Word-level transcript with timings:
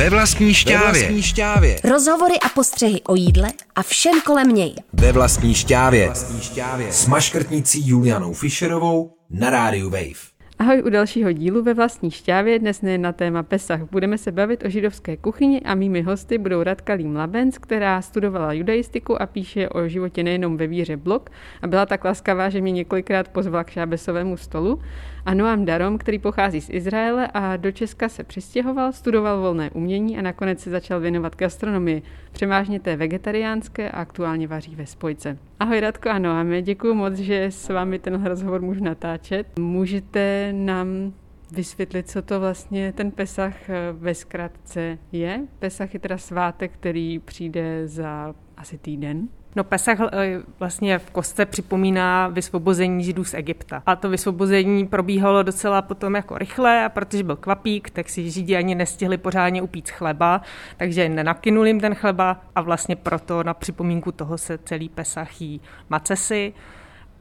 Ve 0.00 0.10
vlastní 0.10 0.54
šťávě. 0.54 0.78
Ve 0.78 0.98
vlastní 0.98 1.22
šťávě. 1.22 1.76
Rozhovory 1.84 2.34
a 2.46 2.48
postřehy 2.48 3.00
o 3.08 3.14
jídle 3.14 3.48
a 3.76 3.82
všem 3.82 4.20
kolem 4.20 4.48
něj. 4.48 4.74
Ve 4.92 5.12
vlastní 5.12 5.54
šťávě. 5.54 6.06
Vlastní 6.06 6.40
šťávě. 6.40 6.92
S 6.92 7.06
maškrtnicí 7.06 7.88
Julianou 7.88 8.32
Fischerovou 8.32 9.16
na 9.30 9.50
rádiu 9.50 9.90
Wave. 9.90 10.30
Ahoj 10.58 10.82
u 10.86 10.90
dalšího 10.90 11.32
dílu 11.32 11.62
ve 11.62 11.74
vlastní 11.74 12.10
šťávě, 12.10 12.58
dnes 12.58 12.82
ne 12.82 12.98
na 12.98 13.12
téma 13.12 13.42
Pesach. 13.42 13.80
Budeme 13.90 14.18
se 14.18 14.32
bavit 14.32 14.64
o 14.64 14.68
židovské 14.68 15.16
kuchyni 15.16 15.60
a 15.60 15.74
mými 15.74 16.02
hosty 16.02 16.38
budou 16.38 16.62
Radka 16.62 16.92
Lím 16.92 17.16
Labenc, 17.16 17.58
která 17.58 18.02
studovala 18.02 18.52
judaistiku 18.52 19.22
a 19.22 19.26
píše 19.26 19.68
o 19.68 19.88
životě 19.88 20.22
nejenom 20.22 20.56
ve 20.56 20.66
víře 20.66 20.96
blog 20.96 21.30
a 21.62 21.66
byla 21.66 21.86
tak 21.86 22.04
laskavá, 22.04 22.48
že 22.48 22.60
mě 22.60 22.72
několikrát 22.72 23.28
pozvala 23.28 23.64
k 23.64 23.70
šábesovému 23.70 24.36
stolu 24.36 24.82
a 25.26 25.34
Noam 25.34 25.64
Darom, 25.64 25.98
který 25.98 26.18
pochází 26.18 26.60
z 26.60 26.70
Izraele 26.70 27.28
a 27.34 27.56
do 27.56 27.72
Česka 27.72 28.08
se 28.08 28.24
přistěhoval, 28.24 28.92
studoval 28.92 29.40
volné 29.40 29.70
umění 29.70 30.18
a 30.18 30.22
nakonec 30.22 30.60
se 30.60 30.70
začal 30.70 31.00
věnovat 31.00 31.36
gastronomii, 31.36 32.02
převážně 32.32 32.80
té 32.80 32.96
vegetariánské 32.96 33.90
a 33.90 34.00
aktuálně 34.00 34.46
vaří 34.46 34.76
ve 34.76 34.86
spojce. 34.86 35.38
Ahoj 35.60 35.80
Radko 35.80 36.08
a 36.10 36.18
Noame, 36.18 36.62
děkuji 36.62 36.94
moc, 36.94 37.14
že 37.14 37.44
s 37.44 37.68
vámi 37.68 37.98
ten 37.98 38.24
rozhovor 38.26 38.60
můžu 38.60 38.84
natáčet. 38.84 39.58
Můžete 39.58 40.52
nám 40.52 41.12
vysvětlit, 41.52 42.10
co 42.10 42.22
to 42.22 42.40
vlastně 42.40 42.92
ten 42.92 43.10
Pesach 43.10 43.70
eh, 43.70 43.92
ve 43.92 44.14
zkratce 44.14 44.98
je? 45.12 45.40
Pesach 45.58 45.94
je 45.94 46.00
teda 46.00 46.18
svátek, 46.18 46.72
který 46.72 47.18
přijde 47.18 47.88
za 47.88 48.34
asi 48.56 48.78
týden. 48.78 49.28
No 49.56 49.64
Pesach 49.64 49.98
eh, 50.00 50.38
vlastně 50.58 50.98
v 50.98 51.10
kostce 51.10 51.46
připomíná 51.46 52.28
vysvobození 52.28 53.04
židů 53.04 53.24
z 53.24 53.34
Egypta. 53.34 53.82
A 53.86 53.96
to 53.96 54.08
vysvobození 54.08 54.86
probíhalo 54.86 55.42
docela 55.42 55.82
potom 55.82 56.14
jako 56.14 56.38
rychle 56.38 56.84
a 56.84 56.88
protože 56.88 57.22
byl 57.22 57.36
kvapík, 57.36 57.90
tak 57.90 58.08
si 58.08 58.30
židi 58.30 58.56
ani 58.56 58.74
nestihli 58.74 59.18
pořádně 59.18 59.62
upít 59.62 59.90
chleba, 59.90 60.40
takže 60.76 61.08
nenakynul 61.08 61.66
jim 61.66 61.80
ten 61.80 61.94
chleba 61.94 62.40
a 62.54 62.60
vlastně 62.60 62.96
proto 62.96 63.42
na 63.42 63.54
připomínku 63.54 64.12
toho 64.12 64.38
se 64.38 64.58
celý 64.58 64.88
Pesach 64.88 65.40
jí 65.40 65.60
macesy 65.88 66.52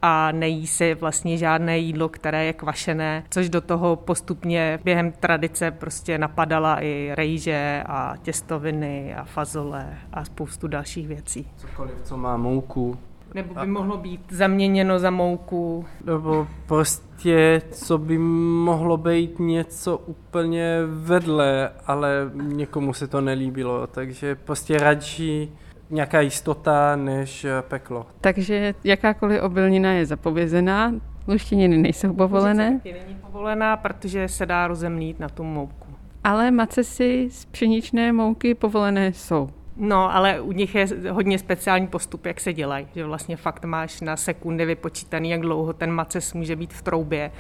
a 0.02 0.32
nejí 0.32 0.68
se 0.68 0.96
vlastně 0.96 1.38
žádné 1.38 1.78
jídlo, 1.78 2.10
které 2.10 2.46
je 2.46 2.54
kvašené, 2.54 3.24
což 3.30 3.50
do 3.50 3.62
toho 3.62 3.96
postupně 3.96 4.80
během 4.84 5.12
tradice 5.12 5.72
prostě 5.72 6.18
napadala 6.18 6.84
i 6.84 7.12
rejže 7.16 7.84
a 7.86 8.14
těstoviny 8.22 9.16
a 9.16 9.24
fazole 9.24 9.98
a 10.14 10.26
spoustu 10.26 10.68
dalších 10.68 11.08
věcí. 11.08 11.48
Cokoliv, 11.58 11.94
co 12.04 12.18
má 12.18 12.38
mouku. 12.38 12.98
Nebo 13.34 13.54
by 13.54 13.68
mohlo 13.68 13.98
být 13.98 14.22
zaměněno 14.32 15.00
za 15.00 15.12
mouku. 15.12 15.86
Nebo 16.06 16.48
prostě, 16.68 17.62
co 17.72 17.98
by 17.98 18.18
mohlo 18.18 18.98
být 18.98 19.40
něco 19.40 19.98
úplně 19.98 20.80
vedle, 20.86 21.72
ale 21.88 22.32
někomu 22.34 22.94
se 22.94 23.08
to 23.08 23.22
nelíbilo, 23.22 23.88
takže 23.88 24.36
prostě 24.36 24.78
radši 24.78 25.50
nějaká 25.90 26.22
jistota 26.22 26.96
než 26.96 27.46
eh, 27.46 27.62
peklo. 27.62 28.06
Takže 28.22 28.74
jakákoliv 28.84 29.42
obilnina 29.42 29.92
je 29.92 30.06
zapovězená, 30.06 30.94
luštěniny 31.28 31.78
nejsou 31.78 32.14
povolené? 32.14 32.72
Luštěniny 32.74 33.00
není 33.08 33.20
povolená, 33.22 33.78
protože 33.78 34.28
se 34.28 34.46
dá 34.46 34.68
rozemlít 34.68 35.20
na 35.20 35.30
tu 35.30 35.44
mouku. 35.44 35.88
Ale 36.24 36.52
macesy 36.52 37.28
z 37.32 37.46
pšeničné 37.46 38.14
mouky 38.14 38.56
povolené 38.56 39.14
jsou. 39.14 39.50
No, 39.78 40.16
ale 40.16 40.42
u 40.42 40.52
nich 40.52 40.76
je 40.76 40.88
hodně 41.12 41.40
speciální 41.40 41.88
postup, 41.88 42.26
jak 42.26 42.40
se 42.40 42.54
dělají. 42.54 42.88
Že 42.96 43.06
vlastně 43.06 43.38
fakt 43.38 43.66
máš 43.66 44.02
na 44.02 44.18
sekundy 44.18 44.66
vypočítaný, 44.66 45.30
jak 45.30 45.42
dlouho 45.42 45.74
ten 45.74 45.92
maces 45.92 46.34
může 46.34 46.56
být 46.56 46.74
v 46.74 46.82
troubě 46.82 47.32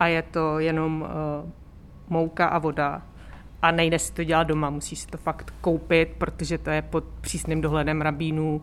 a 0.00 0.06
je 0.06 0.22
to 0.22 0.58
jenom 0.58 1.02
uh, 1.02 1.50
mouka 2.08 2.46
a 2.46 2.58
voda 2.58 3.02
a 3.62 3.70
nejde 3.70 3.98
si 3.98 4.12
to 4.12 4.24
dělat 4.24 4.42
doma, 4.42 4.70
musíš 4.70 4.98
si 4.98 5.06
to 5.06 5.18
fakt 5.18 5.54
koupit, 5.60 6.14
protože 6.18 6.58
to 6.58 6.70
je 6.70 6.82
pod 6.82 7.04
přísným 7.20 7.60
dohledem 7.60 8.00
rabínů 8.00 8.62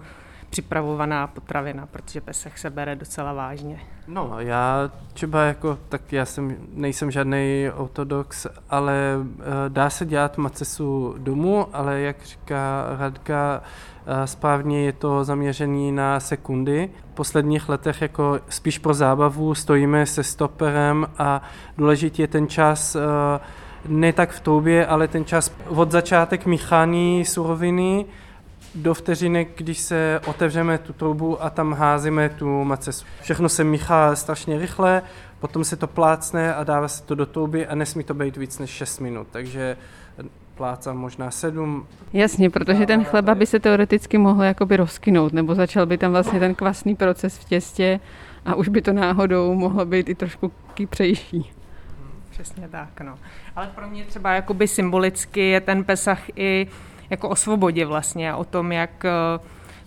připravovaná 0.49 1.27
potravina, 1.27 1.85
protože 1.85 2.21
pesech 2.21 2.59
se 2.59 2.69
bere 2.69 2.95
docela 2.95 3.33
vážně. 3.33 3.79
No, 4.07 4.35
já 4.39 4.91
třeba 5.13 5.43
jako, 5.43 5.77
tak 5.89 6.13
já 6.13 6.25
jsem, 6.25 6.55
nejsem 6.73 7.11
žádný 7.11 7.69
ortodox, 7.75 8.47
ale 8.69 9.15
uh, 9.17 9.33
dá 9.67 9.89
se 9.89 10.05
dělat 10.05 10.37
macesu 10.37 11.15
domů, 11.17 11.67
ale 11.73 11.99
jak 11.99 12.23
říká 12.23 12.85
Radka, 12.99 13.61
uh, 13.61 14.23
správně 14.25 14.85
je 14.85 14.93
to 14.93 15.23
zaměřený 15.23 15.91
na 15.91 16.19
sekundy. 16.19 16.89
V 17.11 17.15
posledních 17.15 17.69
letech 17.69 18.01
jako 18.01 18.39
spíš 18.49 18.77
pro 18.77 18.93
zábavu 18.93 19.55
stojíme 19.55 20.05
se 20.05 20.23
stoperem 20.23 21.07
a 21.17 21.41
důležitý 21.77 22.21
je 22.21 22.27
ten 22.27 22.47
čas 22.47 22.95
uh, 22.95 23.01
ne 23.87 24.13
tak 24.13 24.31
v 24.31 24.39
toubě, 24.39 24.85
ale 24.85 25.07
ten 25.07 25.25
čas 25.25 25.51
od 25.67 25.91
začátek 25.91 26.45
míchání 26.45 27.25
suroviny 27.25 28.05
do 28.75 28.93
vteřinek, 28.93 29.49
když 29.55 29.79
se 29.79 30.21
otevřeme 30.25 30.77
tu 30.77 30.93
troubu 30.93 31.43
a 31.43 31.49
tam 31.49 31.73
házíme 31.73 32.29
tu 32.29 32.63
macesu. 32.63 33.05
Všechno 33.21 33.49
se 33.49 33.63
míchá 33.63 34.15
strašně 34.15 34.59
rychle, 34.59 35.01
potom 35.39 35.63
se 35.63 35.75
to 35.75 35.87
plácne 35.87 36.55
a 36.55 36.63
dává 36.63 36.87
se 36.87 37.03
to 37.03 37.15
do 37.15 37.25
touby 37.25 37.67
a 37.67 37.75
nesmí 37.75 38.03
to 38.03 38.13
být 38.13 38.37
víc 38.37 38.59
než 38.59 38.69
6 38.69 38.99
minut, 38.99 39.27
takže 39.31 39.77
plácám 40.55 40.97
možná 40.97 41.31
7. 41.31 41.87
Jasně, 42.13 42.49
protože 42.49 42.85
ten 42.85 43.03
chleba 43.03 43.35
by 43.35 43.45
se 43.45 43.59
teoreticky 43.59 44.17
mohl 44.17 44.43
jakoby 44.43 44.77
rozkynout, 44.77 45.33
nebo 45.33 45.55
začal 45.55 45.85
by 45.85 45.97
tam 45.97 46.11
vlastně 46.11 46.39
ten 46.39 46.55
kvasný 46.55 46.95
proces 46.95 47.37
v 47.37 47.43
těstě 47.43 47.99
a 48.45 48.55
už 48.55 48.69
by 48.69 48.81
to 48.81 48.93
náhodou 48.93 49.53
mohlo 49.53 49.85
být 49.85 50.09
i 50.09 50.15
trošku 50.15 50.51
kypřejší. 50.73 51.51
Přesně 52.39 52.69
tak, 52.69 53.01
no. 53.01 53.19
Ale 53.55 53.67
pro 53.75 53.87
mě 53.87 54.05
třeba 54.05 54.33
jakoby 54.33 54.67
symbolicky 54.67 55.39
je 55.39 55.61
ten 55.61 55.83
Pesach 55.83 56.21
i 56.35 56.67
jako 57.09 57.29
o 57.29 57.35
svobodě 57.35 57.85
vlastně, 57.85 58.33
o 58.33 58.43
tom, 58.43 58.71
jak 58.71 59.05
eh, 59.05 59.11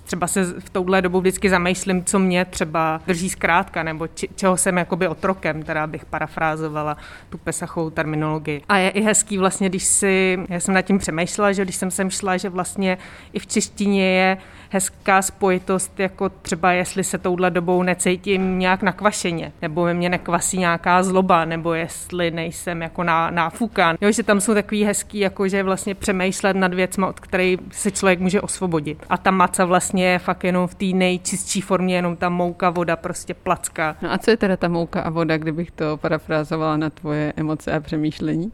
třeba 0.05 0.27
se 0.27 0.45
v 0.45 0.71
touhle 0.71 1.03
dobu 1.03 1.21
vždycky 1.21 1.51
zamýšlím, 1.51 2.05
co 2.05 2.19
mě 2.19 2.45
třeba 2.45 3.01
drží 3.07 3.31
zkrátka, 3.31 3.83
nebo 3.83 4.07
či, 4.07 4.29
čeho 4.37 4.57
jsem 4.57 4.79
jakoby 4.79 5.09
otrokem, 5.09 5.63
teda 5.63 5.87
bych 5.87 6.05
parafrázovala 6.05 6.97
tu 7.31 7.39
pesachovou 7.39 7.91
terminologii. 7.91 8.63
A 8.69 8.77
je 8.77 8.91
i 8.91 9.01
hezký 9.01 9.39
vlastně, 9.39 9.69
když 9.69 9.85
si, 9.85 10.39
já 10.49 10.61
jsem 10.61 10.75
nad 10.75 10.83
tím 10.83 10.99
přemýšlela, 10.99 11.53
že 11.53 11.65
když 11.65 11.77
jsem 11.77 11.91
sem 11.91 12.11
šla, 12.11 12.37
že 12.37 12.49
vlastně 12.49 12.99
i 13.33 13.39
v 13.39 13.47
češtině 13.47 14.05
je 14.05 14.37
hezká 14.73 15.23
spojitost, 15.23 16.01
jako 16.01 16.29
třeba 16.29 16.73
jestli 16.73 17.05
se 17.05 17.19
touhle 17.19 17.51
dobou 17.51 17.83
necítím 17.83 18.59
nějak 18.59 18.83
nakvašeně, 18.83 19.53
nebo 19.63 19.83
ve 19.83 19.95
mně 19.95 20.09
nekvasí 20.09 20.59
nějaká 20.59 21.03
zloba, 21.03 21.45
nebo 21.45 21.75
jestli 21.75 22.31
nejsem 22.31 22.83
jako 22.83 23.03
na, 23.03 23.31
náfukán. 23.31 23.97
Jo, 24.01 24.13
že 24.13 24.23
tam 24.23 24.41
jsou 24.41 24.55
takový 24.55 24.84
hezký, 24.84 25.19
jako 25.19 25.49
že 25.49 25.63
vlastně 25.63 25.95
přemýšlet 25.95 26.57
nad 26.57 26.75
věcmi, 26.75 27.07
od 27.07 27.21
kterých 27.21 27.59
se 27.71 27.91
člověk 27.91 28.21
může 28.21 28.41
osvobodit. 28.41 29.05
A 29.11 29.17
ta 29.17 29.31
maca 29.31 29.65
vlastně 29.65 29.91
je 29.94 30.19
fakt 30.19 30.44
jenom 30.44 30.66
v 30.66 30.75
té 30.75 30.84
nejčistší 30.84 31.60
formě, 31.60 31.97
jenom 31.97 32.16
ta 32.16 32.28
mouka, 32.28 32.70
voda, 32.70 32.97
prostě 32.97 33.34
placka. 33.34 33.97
No 34.03 34.12
a 34.12 34.19
co 34.19 34.30
je 34.30 34.36
teda 34.36 34.56
ta 34.56 34.69
mouka 34.69 35.00
a 35.00 35.10
voda, 35.10 35.38
kdybych 35.38 35.70
to 35.70 35.97
parafrázovala 35.97 36.76
na 36.76 36.91
tvoje 36.91 37.32
emoce 37.36 37.72
a 37.72 37.80
přemýšlení? 37.80 38.53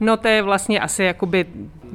No 0.00 0.16
to 0.16 0.28
je 0.28 0.42
vlastně 0.42 0.80
asi 0.80 1.04
jakoby 1.04 1.46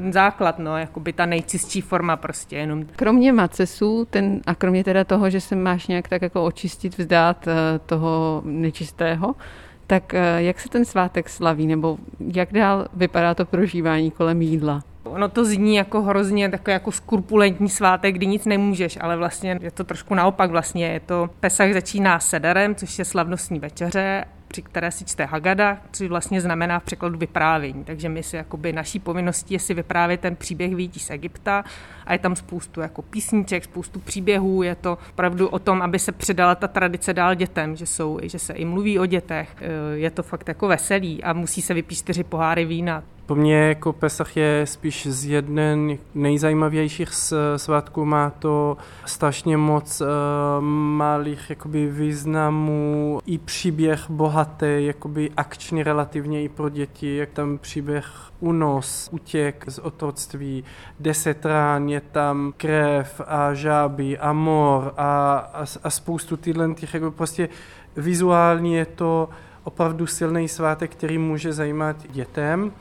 základ, 0.09 0.59
no, 0.59 0.77
jakoby 0.77 1.13
ta 1.13 1.25
nejčistší 1.25 1.81
forma 1.81 2.17
prostě 2.17 2.55
jenom. 2.55 2.85
Kromě 2.95 3.33
macesů 3.33 4.07
ten, 4.09 4.41
a 4.45 4.55
kromě 4.55 4.83
teda 4.83 5.03
toho, 5.03 5.29
že 5.29 5.41
se 5.41 5.55
máš 5.55 5.87
nějak 5.87 6.07
tak 6.07 6.21
jako 6.21 6.45
očistit, 6.45 6.97
vzdát 6.97 7.47
eh, 7.47 7.79
toho 7.85 8.41
nečistého, 8.45 9.35
tak 9.87 10.13
eh, 10.13 10.43
jak 10.43 10.59
se 10.59 10.69
ten 10.69 10.85
svátek 10.85 11.29
slaví, 11.29 11.67
nebo 11.67 11.97
jak 12.19 12.53
dál 12.53 12.87
vypadá 12.93 13.33
to 13.33 13.45
prožívání 13.45 14.11
kolem 14.11 14.41
jídla? 14.41 14.83
Ono 15.05 15.29
to 15.29 15.45
zní 15.45 15.75
jako 15.75 16.01
hrozně 16.01 16.49
takový 16.49 16.73
jako 16.73 16.91
skurpulentní 16.91 17.69
svátek, 17.69 18.15
kdy 18.15 18.25
nic 18.27 18.45
nemůžeš, 18.45 18.97
ale 19.01 19.17
vlastně 19.17 19.59
je 19.61 19.71
to 19.71 19.83
trošku 19.83 20.15
naopak 20.15 20.51
vlastně. 20.51 20.87
Je 20.87 20.99
to 20.99 21.29
Pesach 21.39 21.73
začíná 21.73 22.19
sederem, 22.19 22.75
což 22.75 22.99
je 22.99 23.05
slavnostní 23.05 23.59
večeře 23.59 24.25
při 24.47 24.61
které 24.61 24.91
si 24.91 25.05
čte 25.05 25.25
Hagada, 25.25 25.77
což 25.91 26.07
vlastně 26.07 26.41
znamená 26.41 26.79
v 26.79 26.83
překladu 26.83 27.17
vyprávění. 27.17 27.83
Takže 27.83 28.09
my 28.09 28.23
si 28.23 28.35
jakoby 28.35 28.73
naší 28.73 28.99
povinností 28.99 29.53
je 29.53 29.59
si 29.59 29.73
vyprávět 29.73 30.19
ten 30.19 30.35
příběh 30.35 30.75
výjití 30.75 30.99
z 30.99 31.09
Egypta 31.09 31.63
a 32.05 32.13
je 32.13 32.19
tam 32.19 32.35
spoustu 32.35 32.81
jako 32.81 33.01
písniček, 33.01 33.63
spoustu 33.63 33.99
příběhů, 33.99 34.63
je 34.63 34.75
to 34.75 34.97
opravdu 35.09 35.47
o 35.47 35.59
tom, 35.59 35.81
aby 35.81 35.99
se 35.99 36.11
předala 36.11 36.55
ta 36.55 36.67
tradice 36.67 37.13
dál 37.13 37.35
dětem, 37.35 37.75
že, 37.75 37.85
jsou, 37.85 38.19
že 38.23 38.39
se 38.39 38.53
i 38.53 38.65
mluví 38.65 38.99
o 38.99 39.05
dětech, 39.05 39.55
je 39.93 40.11
to 40.11 40.23
fakt 40.23 40.47
jako 40.47 40.67
veselý 40.67 41.23
a 41.23 41.33
musí 41.33 41.61
se 41.61 41.73
vypít 41.73 41.95
čtyři 41.95 42.23
poháry 42.23 42.65
vína. 42.65 43.03
Po 43.25 43.35
mně 43.35 43.55
jako 43.55 43.93
Pesach 43.93 44.37
je 44.37 44.65
spíš 44.65 45.07
z 45.07 45.25
jeden 45.25 45.97
nejzajímavějších 46.15 47.09
svátků. 47.55 48.05
Má 48.05 48.29
to 48.29 48.77
strašně 49.05 49.57
moc 49.57 50.01
uh, 50.01 50.07
malých 50.97 51.49
jakoby, 51.49 51.87
významů. 51.87 53.19
I 53.25 53.37
příběh 53.37 54.09
bohatý, 54.09 54.65
jakoby 54.77 55.31
akční 55.37 55.83
relativně 55.83 56.43
i 56.43 56.49
pro 56.49 56.69
děti. 56.69 57.15
Jak 57.15 57.29
tam 57.29 57.57
příběh 57.57 58.05
unos, 58.39 59.09
utěk 59.11 59.65
z 59.67 59.79
otroctví, 59.79 60.63
deset 60.99 61.45
rán, 61.45 61.89
je 61.89 62.01
tam 62.01 62.53
krev 62.57 63.21
a 63.27 63.53
žáby 63.53 64.17
a 64.17 64.33
mor 64.33 64.93
a, 64.97 65.37
a, 65.53 65.65
a 65.83 65.89
spoustu 65.89 66.37
tyhle 66.37 66.73
těch, 66.73 66.93
jako 66.93 67.11
prostě 67.11 67.49
vizuálně 67.95 68.77
je 68.77 68.85
to 68.85 69.29
opravdu 69.63 70.07
silný 70.07 70.47
svátek, 70.47 70.91
který 70.91 71.17
může 71.17 71.53
zajímat 71.53 71.95
dětem 72.09 72.71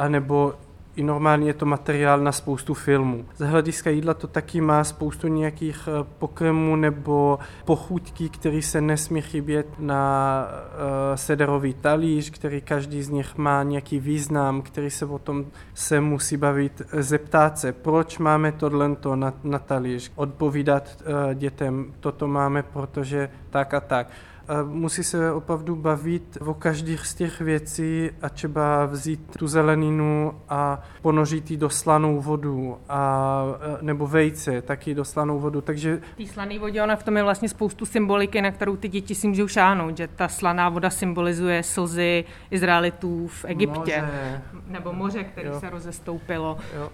anebo 0.00 0.54
i 0.96 1.02
normálně 1.02 1.46
je 1.46 1.54
to 1.54 1.66
materiál 1.66 2.20
na 2.20 2.32
spoustu 2.32 2.74
filmů. 2.74 3.24
Z 3.36 3.46
hlediska 3.46 3.90
jídla 3.90 4.14
to 4.14 4.26
taky 4.26 4.60
má 4.60 4.84
spoustu 4.84 5.28
nějakých 5.28 5.88
eh, 5.88 6.06
pokrmů 6.18 6.76
nebo 6.76 7.38
pochutí, 7.64 8.28
které 8.28 8.62
se 8.62 8.80
nesmí 8.80 9.22
chybět 9.22 9.66
na 9.78 10.44
uh, 10.48 11.16
sederový 11.16 11.74
talíř, 11.74 12.30
který 12.30 12.60
každý 12.60 13.02
z 13.02 13.08
nich 13.08 13.36
má 13.36 13.62
nějaký 13.62 14.00
význam, 14.00 14.62
který 14.62 14.90
se 14.90 15.06
o 15.06 15.18
tom 15.18 15.46
se 15.74 16.00
musí 16.00 16.36
bavit, 16.36 16.82
zeptat 16.92 17.58
se, 17.58 17.72
proč 17.72 18.18
máme 18.18 18.52
tohle 18.52 18.96
na, 19.14 19.32
na 19.44 19.58
talíř, 19.58 20.12
odpovídat 20.16 20.84
uh, 21.00 21.34
dětem, 21.34 21.92
toto 22.00 22.28
máme, 22.28 22.62
protože 22.62 23.30
tak 23.50 23.74
a 23.74 23.80
tak 23.80 24.06
a 24.50 24.62
musí 24.62 25.04
se 25.04 25.32
opravdu 25.32 25.76
bavit 25.76 26.38
o 26.40 26.54
každých 26.54 27.06
z 27.06 27.14
těch 27.14 27.40
věcí 27.40 28.10
a 28.22 28.28
třeba 28.28 28.86
vzít 28.86 29.36
tu 29.38 29.48
zeleninu 29.48 30.34
a 30.48 30.82
ponořit 31.02 31.50
ji 31.50 31.56
do 31.56 31.70
slanou 31.70 32.20
vodu 32.20 32.78
a, 32.88 33.44
nebo 33.80 34.06
vejce, 34.06 34.62
taky 34.62 34.94
do 34.94 35.04
slanou 35.04 35.38
vodu, 35.38 35.60
takže... 35.60 36.00
Tý 36.16 36.26
slaný 36.26 36.58
vodě, 36.58 36.82
ona 36.82 36.96
v 36.96 37.02
tom 37.02 37.16
je 37.16 37.22
vlastně 37.22 37.48
spoustu 37.48 37.86
symboliky, 37.86 38.42
na 38.42 38.50
kterou 38.50 38.76
ty 38.76 38.88
děti 38.88 39.14
si 39.14 39.28
můžou 39.28 39.48
šáhnout, 39.48 39.96
že 39.96 40.08
ta 40.08 40.28
slaná 40.28 40.68
voda 40.68 40.90
symbolizuje 40.90 41.62
slzy 41.62 42.24
Izraelitů 42.50 43.28
v 43.28 43.44
Egyptě. 43.44 43.78
Moře. 43.78 44.42
Nebo 44.66 44.92
moře, 44.92 45.24
které 45.24 45.48
jo. 45.48 45.60
se 45.60 45.70
rozestoupilo. 45.70 46.58
Jo. 46.76 46.90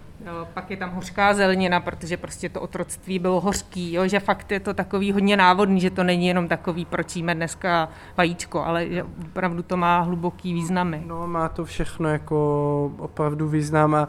Pak 0.54 0.70
je 0.70 0.76
tam 0.76 0.90
hořká 0.90 1.34
zelenina, 1.34 1.80
protože 1.80 2.16
prostě 2.16 2.48
to 2.48 2.60
otroctví 2.60 3.18
bylo 3.18 3.40
hořký, 3.40 3.92
jo, 3.92 4.08
že 4.08 4.20
fakt 4.20 4.52
je 4.52 4.60
to 4.60 4.74
takový 4.74 5.12
hodně 5.12 5.36
návodný, 5.36 5.80
že 5.80 5.90
to 5.90 6.04
není 6.04 6.26
jenom 6.26 6.48
takový, 6.48 6.84
proč 6.84 7.16
jíme 7.16 7.34
dneska 7.34 7.88
vajíčko, 8.16 8.64
ale 8.64 8.86
že 8.88 9.02
opravdu 9.02 9.62
to 9.62 9.76
má 9.76 10.00
hluboký 10.00 10.54
významy. 10.54 11.02
No, 11.06 11.26
má 11.26 11.48
to 11.48 11.64
všechno 11.64 12.08
jako 12.08 12.92
opravdu 12.98 13.48
význam 13.48 13.94
a 13.94 14.08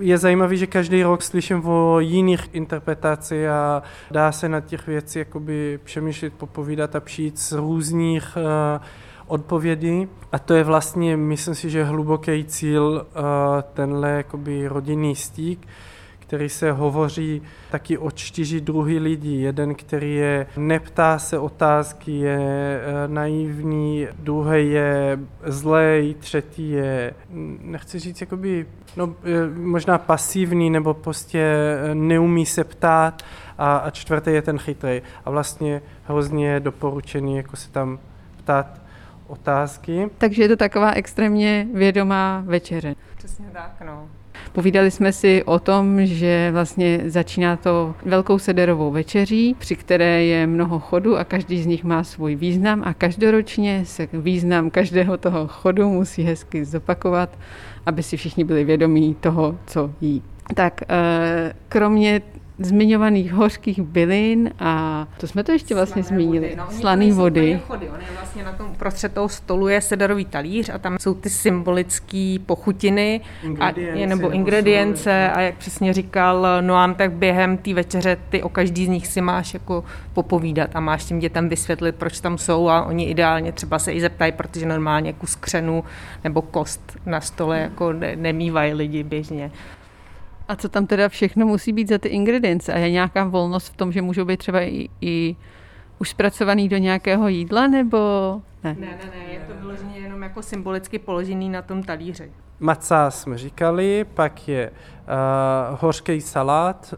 je 0.00 0.18
zajímavý, 0.18 0.56
že 0.56 0.66
každý 0.66 1.02
rok 1.02 1.22
slyším 1.22 1.66
o 1.66 2.00
jiných 2.00 2.48
interpretacích 2.52 3.46
a 3.46 3.82
dá 4.10 4.32
se 4.32 4.48
na 4.48 4.60
těch 4.60 4.86
věcí 4.86 5.18
jakoby 5.18 5.78
přemýšlet, 5.84 6.32
popovídat 6.32 6.96
a 6.96 7.00
přijít 7.00 7.38
z 7.38 7.52
různých 7.52 8.36
uh, 8.36 8.82
odpovědi 9.28 10.08
a 10.32 10.38
to 10.38 10.54
je 10.54 10.64
vlastně, 10.64 11.16
myslím 11.16 11.54
si, 11.54 11.70
že 11.70 11.84
hluboký 11.84 12.44
cíl 12.44 13.06
uh, 13.06 13.22
tenhle 13.74 14.10
jakoby 14.10 14.68
rodinný 14.68 15.16
stík, 15.16 15.68
který 16.18 16.48
se 16.48 16.72
hovoří 16.72 17.42
taky 17.70 17.98
o 17.98 18.10
čtyři 18.10 18.60
druhy 18.60 18.98
lidí. 18.98 19.42
Jeden, 19.42 19.74
který 19.74 20.14
je 20.14 20.46
neptá 20.56 21.18
se 21.18 21.38
otázky, 21.38 22.12
je 22.12 22.80
uh, 23.06 23.14
naivní, 23.14 24.06
druhý 24.18 24.70
je 24.70 25.18
zlej, 25.44 26.14
třetí 26.18 26.70
je, 26.70 27.14
nechci 27.62 27.98
říct, 27.98 28.20
jakoby, 28.20 28.66
no, 28.96 29.14
možná 29.56 29.98
pasivní, 29.98 30.70
nebo 30.70 30.94
prostě 30.94 31.54
neumí 31.94 32.46
se 32.46 32.64
ptát 32.64 33.22
a, 33.58 33.76
a 33.76 33.90
čtvrtý 33.90 34.30
je 34.30 34.42
ten 34.42 34.58
chytrý. 34.58 35.02
A 35.24 35.30
vlastně 35.30 35.82
hrozně 36.04 36.60
doporučený, 36.60 37.36
jako 37.36 37.56
se 37.56 37.70
tam 37.70 37.98
ptát 38.36 38.87
otázky. 39.28 40.10
Takže 40.18 40.42
je 40.42 40.48
to 40.48 40.56
taková 40.56 40.92
extrémně 40.92 41.66
vědomá 41.74 42.42
večeře. 42.46 42.94
Přesně 43.16 43.46
tak, 43.52 43.76
no. 43.86 44.08
Povídali 44.52 44.90
jsme 44.90 45.12
si 45.12 45.44
o 45.44 45.58
tom, 45.58 46.06
že 46.06 46.50
vlastně 46.52 47.00
začíná 47.06 47.56
to 47.56 47.94
velkou 48.04 48.38
sederovou 48.38 48.90
večeří, 48.90 49.56
při 49.58 49.76
které 49.76 50.24
je 50.24 50.46
mnoho 50.46 50.78
chodu 50.78 51.18
a 51.18 51.24
každý 51.24 51.62
z 51.62 51.66
nich 51.66 51.84
má 51.84 52.04
svůj 52.04 52.34
význam 52.34 52.82
a 52.84 52.94
každoročně 52.94 53.84
se 53.84 54.08
význam 54.12 54.70
každého 54.70 55.16
toho 55.16 55.46
chodu 55.48 55.88
musí 55.88 56.22
hezky 56.22 56.64
zopakovat, 56.64 57.38
aby 57.86 58.02
si 58.02 58.16
všichni 58.16 58.44
byli 58.44 58.64
vědomí 58.64 59.14
toho, 59.20 59.58
co 59.66 59.90
jí. 60.00 60.22
Tak 60.54 60.80
eh, 60.88 61.52
kromě 61.68 62.22
zmiňovaných 62.58 63.32
hořkých 63.32 63.82
bylin 63.82 64.50
a 64.58 65.06
to 65.20 65.26
jsme 65.26 65.44
to 65.44 65.52
ještě 65.52 65.74
vlastně 65.74 66.02
Slané 66.02 66.22
zmínili. 66.22 66.48
Vody. 66.48 66.56
No, 66.56 66.70
Slaný 66.70 67.12
vody. 67.12 67.60
Chody. 67.66 67.88
On 67.88 68.00
je 68.00 68.06
vlastně 68.16 68.44
na 68.44 68.52
tom 68.52 68.70
uprostřed 68.70 69.12
toho 69.12 69.28
stolu 69.28 69.68
je 69.68 69.80
sedarový 69.80 70.24
talíř 70.24 70.68
a 70.68 70.78
tam 70.78 70.98
jsou 70.98 71.14
ty 71.14 71.30
symbolické 71.30 72.36
pochutiny 72.46 73.20
a, 73.60 73.72
nebo 74.06 74.30
ingredience 74.30 75.30
a 75.30 75.40
jak 75.40 75.54
přesně 75.54 75.92
říkal 75.92 76.46
Noam, 76.60 76.94
tak 76.94 77.12
během 77.12 77.56
té 77.56 77.74
večeře 77.74 78.16
ty 78.28 78.42
o 78.42 78.48
každý 78.48 78.86
z 78.86 78.88
nich 78.88 79.06
si 79.06 79.20
máš 79.20 79.54
jako 79.54 79.84
popovídat 80.12 80.70
a 80.74 80.80
máš 80.80 81.04
těm 81.04 81.18
dětem 81.18 81.48
vysvětlit, 81.48 81.94
proč 81.94 82.20
tam 82.20 82.38
jsou 82.38 82.68
a 82.68 82.84
oni 82.84 83.04
ideálně 83.04 83.52
třeba 83.52 83.78
se 83.78 83.92
i 83.92 84.00
zeptají, 84.00 84.32
protože 84.32 84.66
normálně 84.66 85.12
kus 85.12 85.34
křenu 85.34 85.84
nebo 86.24 86.42
kost 86.42 86.96
na 87.06 87.20
stole 87.20 87.58
jako 87.58 87.92
ne, 87.92 88.16
nemývají 88.16 88.74
lidi 88.74 89.02
běžně. 89.02 89.50
A 90.48 90.56
co 90.56 90.68
tam 90.68 90.86
teda 90.86 91.08
všechno 91.08 91.46
musí 91.46 91.72
být 91.72 91.88
za 91.88 91.98
ty 91.98 92.08
ingredience? 92.08 92.72
A 92.72 92.78
je 92.78 92.90
nějaká 92.90 93.24
volnost 93.24 93.68
v 93.68 93.76
tom, 93.76 93.92
že 93.92 94.02
můžou 94.02 94.24
být 94.24 94.36
třeba 94.36 94.60
i, 94.60 94.88
i 95.00 95.36
už 95.98 96.10
zpracovaný 96.10 96.68
do 96.68 96.76
nějakého 96.76 97.28
jídla, 97.28 97.66
nebo 97.66 97.98
ne? 98.64 98.76
Ne, 98.80 98.86
ne, 98.86 99.10
ne, 99.16 99.32
je 99.32 99.40
to 99.40 99.54
vyloženě 99.60 99.98
jenom 99.98 100.22
jako 100.22 100.42
symbolicky 100.42 100.98
položený 100.98 101.48
na 101.48 101.62
tom 101.62 101.82
talíři. 101.82 102.32
Maca 102.60 103.10
jsme 103.10 103.38
říkali, 103.38 104.06
pak 104.14 104.48
je 104.48 104.70
uh, 104.70 105.78
hořký 105.80 106.20
salát, 106.20 106.94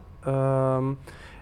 um, 0.79 0.99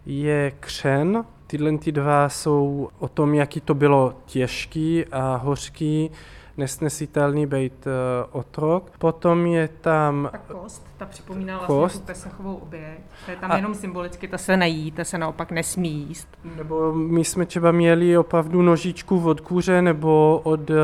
je 0.06 0.52
křen, 0.60 1.24
tyhle 1.46 1.78
ty 1.78 1.92
dva 1.92 2.28
jsou 2.28 2.88
o 2.98 3.08
tom, 3.08 3.34
jaký 3.34 3.60
to 3.60 3.74
bylo 3.74 4.14
těžký 4.24 5.04
a 5.12 5.36
hořký, 5.36 6.10
nesnesitelný 6.58 7.46
být 7.46 7.86
uh, 7.86 7.92
otrok. 8.40 8.90
Potom 8.98 9.46
je 9.46 9.68
tam... 9.68 10.28
Ta 10.32 10.38
kost, 10.38 10.86
ta 10.96 11.06
připomíná 11.06 11.58
vlastně 11.58 11.76
kost. 11.76 12.00
tu 12.00 12.06
pesachovou 12.06 12.54
oběť. 12.54 12.98
To 13.24 13.30
je 13.30 13.36
tam 13.36 13.52
a... 13.52 13.56
jenom 13.56 13.74
symbolicky, 13.74 14.28
ta 14.28 14.38
se 14.38 14.56
nejí, 14.56 14.92
ta 14.92 15.04
se 15.04 15.18
naopak 15.18 15.50
nesmí 15.50 15.90
jíst. 15.90 16.28
Nebo 16.56 16.94
my 16.94 17.24
jsme 17.24 17.46
třeba 17.46 17.72
měli 17.72 18.18
opravdu 18.18 18.62
nožičku 18.62 19.28
od 19.28 19.40
kůře 19.40 19.82
nebo 19.82 20.40
od 20.44 20.70
uh, 20.70 20.76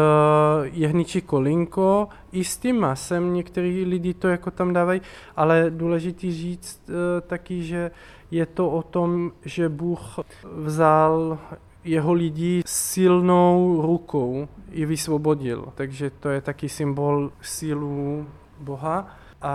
jehničí 0.62 1.20
kolinko. 1.20 2.08
I 2.32 2.44
s 2.44 2.56
tím 2.56 2.80
masem 2.80 3.34
některý 3.34 3.84
lidi 3.84 4.14
to 4.14 4.28
jako 4.28 4.50
tam 4.50 4.72
dávají, 4.72 5.00
ale 5.36 5.66
důležitý 5.70 6.32
říct 6.32 6.82
uh, 6.88 6.94
taky, 7.26 7.62
že 7.62 7.90
je 8.30 8.46
to 8.46 8.70
o 8.70 8.82
tom, 8.82 9.32
že 9.44 9.68
Bůh 9.68 10.00
vzal 10.44 11.38
jeho 11.84 12.12
lidí 12.12 12.62
silnou 12.66 13.82
rukou 13.82 14.48
i 14.70 14.86
vysvobodil. 14.86 15.72
Takže 15.74 16.10
to 16.10 16.28
je 16.28 16.40
taky 16.40 16.68
symbol 16.68 17.32
sílu 17.40 18.26
Boha. 18.58 19.08
A 19.42 19.54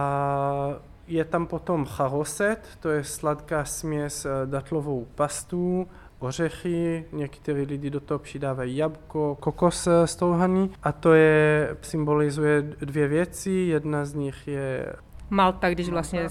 je 1.08 1.26
tam 1.26 1.48
potom 1.48 1.86
charoset, 1.86 2.68
to 2.80 2.90
je 2.90 3.04
sladká 3.04 3.66
směs 3.66 4.26
eh, 4.26 4.30
datlovou 4.46 5.08
pastu, 5.16 5.88
ořechy, 6.20 7.06
někteří 7.12 7.62
lidi 7.62 7.90
do 7.90 8.00
toho 8.00 8.20
přidávají 8.20 8.78
jabko, 8.78 9.38
kokos 9.40 9.88
stouhaný 10.06 10.72
a 10.84 10.92
to 10.92 11.14
je, 11.14 11.76
symbolizuje 11.82 12.62
dvě 12.62 13.08
věci, 13.08 13.52
jedna 13.52 14.06
z 14.06 14.14
nich 14.14 14.48
je... 14.48 14.94
Malta, 15.30 15.70
když 15.70 15.90
vlastně 15.90 16.28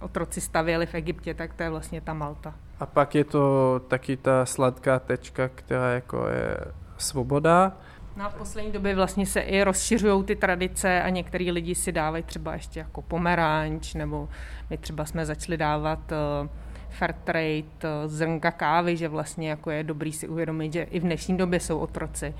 otroci 0.00 0.40
stavěli 0.40 0.86
v 0.86 0.94
Egyptě, 0.94 1.34
tak 1.34 1.54
to 1.54 1.62
je 1.62 1.70
vlastně 1.70 2.00
ta 2.00 2.14
Malta. 2.14 2.54
A 2.82 2.86
pak 2.86 3.14
je 3.14 3.24
to 3.24 3.80
taky 3.88 4.16
ta 4.16 4.46
sladká 4.46 4.98
tečka, 4.98 5.48
která 5.48 5.90
jako 5.90 6.28
je 6.28 6.56
svoboda. 6.98 7.72
No 8.16 8.30
poslední 8.38 8.72
době 8.72 8.94
vlastně 8.94 9.26
se 9.26 9.40
i 9.40 9.64
rozšiřují 9.64 10.24
ty 10.24 10.36
tradice 10.36 11.02
a 11.02 11.08
některý 11.08 11.50
lidi 11.50 11.74
si 11.74 11.92
dávají 11.92 12.22
třeba 12.22 12.52
ještě 12.52 12.80
jako 12.80 13.02
pomeranč, 13.02 13.94
nebo 13.94 14.28
my 14.70 14.78
třeba 14.78 15.04
jsme 15.04 15.26
začali 15.26 15.56
dávat 15.56 15.98
uh, 16.12 16.48
fair 16.90 17.12
trade, 17.12 17.58
uh, 17.58 17.88
zrnka 18.06 18.50
kávy, 18.50 18.96
že 18.96 19.08
vlastně 19.08 19.50
jako 19.50 19.70
je 19.70 19.84
dobrý 19.84 20.12
si 20.12 20.28
uvědomit, 20.28 20.72
že 20.72 20.82
i 20.82 21.00
v 21.00 21.02
dnešní 21.02 21.36
době 21.36 21.60
jsou 21.60 21.78
otroci. 21.78 22.34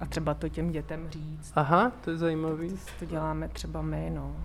A 0.00 0.06
třeba 0.06 0.34
to 0.34 0.48
těm 0.48 0.70
dětem 0.70 1.08
říct. 1.10 1.52
Aha, 1.54 1.92
to 2.04 2.10
je 2.10 2.16
zajímavý. 2.16 2.78
To 2.98 3.04
děláme 3.04 3.48
třeba 3.48 3.82
my, 3.82 4.10
no. 4.14 4.36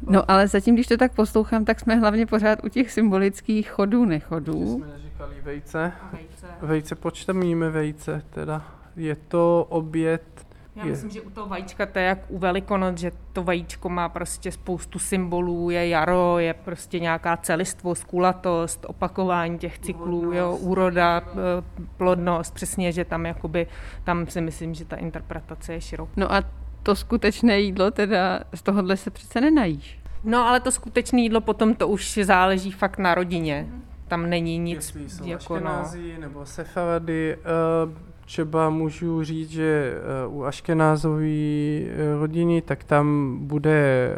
No 0.00 0.30
ale 0.30 0.48
zatím, 0.48 0.74
když 0.74 0.86
to 0.86 0.96
tak 0.96 1.12
poslouchám, 1.12 1.64
tak 1.64 1.80
jsme 1.80 1.96
hlavně 1.96 2.26
pořád 2.26 2.64
u 2.64 2.68
těch 2.68 2.92
symbolických 2.92 3.70
chodů, 3.70 4.04
nechodů. 4.04 4.76
jsme 4.76 4.86
neříkali 4.86 5.36
vejce. 5.42 5.92
Vejce. 6.12 6.46
Vejce, 6.62 6.94
počtem 6.94 7.42
jíme 7.42 7.70
vejce 7.70 8.22
teda. 8.30 8.64
Je 8.96 9.16
to 9.16 9.66
oběd 9.68 10.47
já 10.78 10.84
je. 10.84 10.90
myslím, 10.90 11.10
že 11.10 11.20
u 11.20 11.30
toho 11.30 11.46
vajíčka 11.48 11.86
to 11.86 11.98
je 11.98 12.04
jak 12.04 12.18
u 12.28 12.38
Velikonoc, 12.38 12.98
že 12.98 13.12
to 13.32 13.42
vajíčko 13.42 13.88
má 13.88 14.08
prostě 14.08 14.52
spoustu 14.52 14.98
symbolů, 14.98 15.70
je 15.70 15.88
jaro, 15.88 16.38
je 16.38 16.54
prostě 16.54 17.00
nějaká 17.00 17.36
celistvost, 17.36 18.04
kulatost, 18.04 18.86
opakování 18.88 19.58
těch 19.58 19.78
cyklů, 19.78 20.18
úrodnost. 20.18 20.38
jo, 20.38 20.56
úroda, 20.56 21.22
eh, 21.26 21.84
plodnost, 21.96 22.54
přesně, 22.54 22.92
že 22.92 23.04
tam 23.04 23.26
jakoby, 23.26 23.66
tam 24.04 24.26
si 24.26 24.40
myslím, 24.40 24.74
že 24.74 24.84
ta 24.84 24.96
interpretace 24.96 25.72
je 25.72 25.80
široká. 25.80 26.12
No 26.16 26.32
a 26.32 26.42
to 26.82 26.96
skutečné 26.96 27.60
jídlo, 27.60 27.90
teda 27.90 28.40
z 28.54 28.62
tohohle 28.62 28.96
se 28.96 29.10
přece 29.10 29.40
nenajíš. 29.40 29.98
No 30.24 30.46
ale 30.46 30.60
to 30.60 30.70
skutečné 30.70 31.20
jídlo 31.20 31.40
potom 31.40 31.74
to 31.74 31.88
už 31.88 32.18
záleží 32.22 32.72
fakt 32.72 32.98
na 32.98 33.14
rodině. 33.14 33.66
Tam 34.08 34.30
není 34.30 34.58
nic 34.58 34.76
Jestli 34.76 35.10
jsou 35.10 35.26
jako 35.26 35.60
no... 35.60 35.84
nebo 36.18 36.46
sefarady. 36.46 37.36
Uh, 37.36 37.92
třeba 38.28 38.70
můžu 38.70 39.24
říct, 39.24 39.50
že 39.50 39.92
eh, 39.92 40.26
u 40.26 40.44
Aškenázové 40.44 41.24
eh, 41.24 42.18
rodiny, 42.20 42.62
tak 42.62 42.84
tam 42.84 43.36
bude 43.40 44.12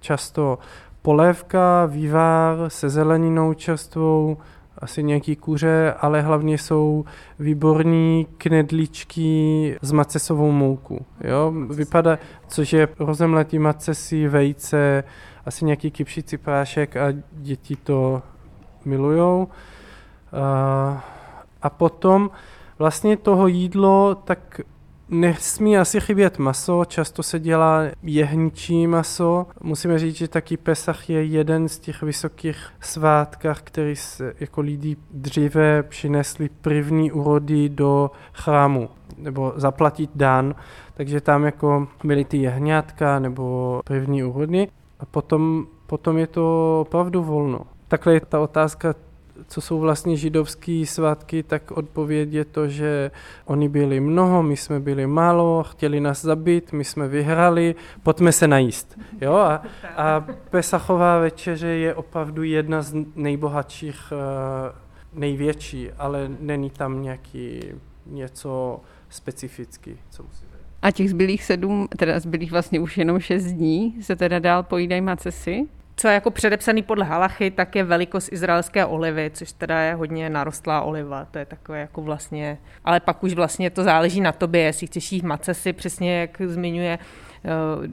často 0.00 0.58
polévka, 1.02 1.86
vývar 1.86 2.56
se 2.68 2.88
zeleninou 2.88 3.54
čerstvou, 3.54 4.36
asi 4.78 5.02
nějaký 5.02 5.36
kuře, 5.36 5.94
ale 6.00 6.20
hlavně 6.20 6.58
jsou 6.58 7.04
výborní 7.38 8.26
knedličky 8.38 9.78
s 9.82 9.92
macesovou 9.92 10.50
mouku. 10.50 11.06
Jo? 11.20 11.52
Vypadá, 11.70 12.18
což 12.48 12.72
je 12.72 12.88
rozemletý 12.98 13.58
macesy, 13.58 14.28
vejce, 14.28 15.04
asi 15.46 15.64
nějaký 15.64 15.90
kypšící 15.90 16.38
prášek 16.38 16.96
a 16.96 17.06
děti 17.32 17.76
to 17.76 18.22
milujou. 18.84 19.48
A 21.62 21.70
potom 21.70 22.30
vlastně 22.78 23.16
toho 23.16 23.46
jídlo, 23.46 24.14
tak 24.14 24.60
Nesmí 25.08 25.78
asi 25.78 26.00
chybět 26.00 26.38
maso, 26.38 26.84
často 26.84 27.22
se 27.22 27.40
dělá 27.40 27.80
jehničí 28.02 28.86
maso. 28.86 29.46
Musíme 29.62 29.98
říct, 29.98 30.16
že 30.16 30.28
taky 30.28 30.56
Pesach 30.56 31.10
je 31.10 31.24
jeden 31.24 31.68
z 31.68 31.78
těch 31.78 32.02
vysokých 32.02 32.56
svátkách, 32.80 33.62
který 33.62 33.96
se 33.96 34.34
jako 34.40 34.60
lidi 34.60 34.96
dříve 35.10 35.82
přinesli 35.82 36.48
první 36.60 37.12
urody 37.12 37.68
do 37.68 38.10
chrámu, 38.32 38.88
nebo 39.18 39.52
zaplatit 39.56 40.10
dan, 40.14 40.54
takže 40.94 41.20
tam 41.20 41.44
jako 41.44 41.88
byly 42.04 42.24
ty 42.24 42.36
jehňátka 42.36 43.18
nebo 43.18 43.80
první 43.84 44.24
urody 44.24 44.68
a 45.00 45.06
potom, 45.06 45.66
potom 45.86 46.18
je 46.18 46.26
to 46.26 46.80
opravdu 46.80 47.22
volno. 47.22 47.60
Takhle 47.88 48.14
je 48.14 48.20
ta 48.20 48.40
otázka 48.40 48.94
co 49.48 49.60
jsou 49.60 49.78
vlastně 49.78 50.16
židovské 50.16 50.84
svátky, 50.86 51.42
tak 51.42 51.70
odpověď 51.70 52.32
je 52.32 52.44
to, 52.44 52.68
že 52.68 53.10
oni 53.44 53.68
byli 53.68 54.00
mnoho, 54.00 54.42
my 54.42 54.56
jsme 54.56 54.80
byli 54.80 55.06
málo, 55.06 55.62
chtěli 55.62 56.00
nás 56.00 56.22
zabít, 56.22 56.72
my 56.72 56.84
jsme 56.84 57.08
vyhrali, 57.08 57.74
pojďme 58.02 58.32
se 58.32 58.48
najíst. 58.48 58.98
Jo? 59.20 59.34
A, 59.34 59.62
a 59.96 60.26
Pesachová 60.50 61.18
večeře 61.18 61.68
je 61.68 61.94
opravdu 61.94 62.42
jedna 62.42 62.82
z 62.82 62.94
nejbohatších, 63.14 64.12
eh, 64.12 64.72
největší, 65.12 65.90
ale 65.98 66.30
není 66.40 66.70
tam 66.70 67.02
nějaký 67.02 67.60
něco 68.06 68.80
specifický, 69.08 69.96
co 70.10 70.22
musí 70.22 70.44
a 70.84 70.90
těch 70.90 71.10
zbylých 71.10 71.44
sedm, 71.44 71.88
teda 71.96 72.20
zbylých 72.20 72.50
vlastně 72.50 72.80
už 72.80 72.98
jenom 72.98 73.20
šest 73.20 73.44
dní, 73.44 74.02
se 74.02 74.16
teda 74.16 74.38
dál 74.38 74.62
pojídají 74.62 75.00
macesy? 75.00 75.66
Co 75.96 76.08
je 76.08 76.14
jako 76.14 76.30
předepsaný 76.30 76.82
podle 76.82 77.04
halachy, 77.04 77.50
tak 77.50 77.76
je 77.76 77.84
velikost 77.84 78.32
izraelské 78.32 78.86
olivy, 78.86 79.30
což 79.34 79.52
teda 79.52 79.80
je 79.80 79.94
hodně 79.94 80.30
narostlá 80.30 80.82
oliva, 80.82 81.24
to 81.30 81.38
je 81.38 81.46
takové 81.46 81.80
jako 81.80 82.02
vlastně, 82.02 82.58
ale 82.84 83.00
pak 83.00 83.24
už 83.24 83.34
vlastně 83.34 83.70
to 83.70 83.84
záleží 83.84 84.20
na 84.20 84.32
tobě, 84.32 84.60
jestli 84.60 84.86
chceš 84.86 85.12
jít 85.12 85.24
macesy, 85.24 85.72
přesně 85.72 86.20
jak 86.20 86.40
zmiňuje 86.46 86.98
eh, 86.98 87.48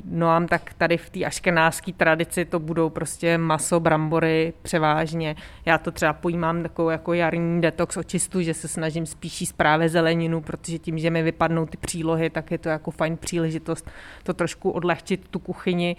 Noam, 0.06 0.48
tak 0.48 0.74
tady 0.78 0.98
v 0.98 1.10
té 1.10 1.26
aškenářské 1.26 1.94
tradici 1.94 2.46
to 2.46 2.60
budou 2.60 2.90
prostě 2.90 3.38
maso, 3.38 3.80
brambory 3.80 4.54
převážně. 4.62 5.36
Já 5.66 5.78
to 5.78 5.92
třeba 5.92 6.14
pojímám 6.14 6.64
takovou 6.64 6.90
jako 6.90 7.14
jarní 7.14 7.62
detox 7.62 7.98
očistu, 7.98 8.42
že 8.42 8.54
se 8.54 8.68
snažím 8.68 9.06
spíš 9.06 9.42
jíst 9.42 9.54
právě 9.54 9.90
zeleninu, 9.90 10.42
protože 10.42 10.80
tím, 10.80 11.00
že 11.00 11.10
mi 11.10 11.24
vypadnou 11.24 11.66
ty 11.66 11.78
přílohy, 11.78 12.30
tak 12.30 12.52
je 12.52 12.58
to 12.58 12.70
jako 12.70 12.92
fajn 12.92 13.18
příležitost 13.18 13.90
to 14.24 14.34
trošku 14.34 14.72
odlehčit 14.72 15.28
tu 15.28 15.40
kuchyni 15.40 15.96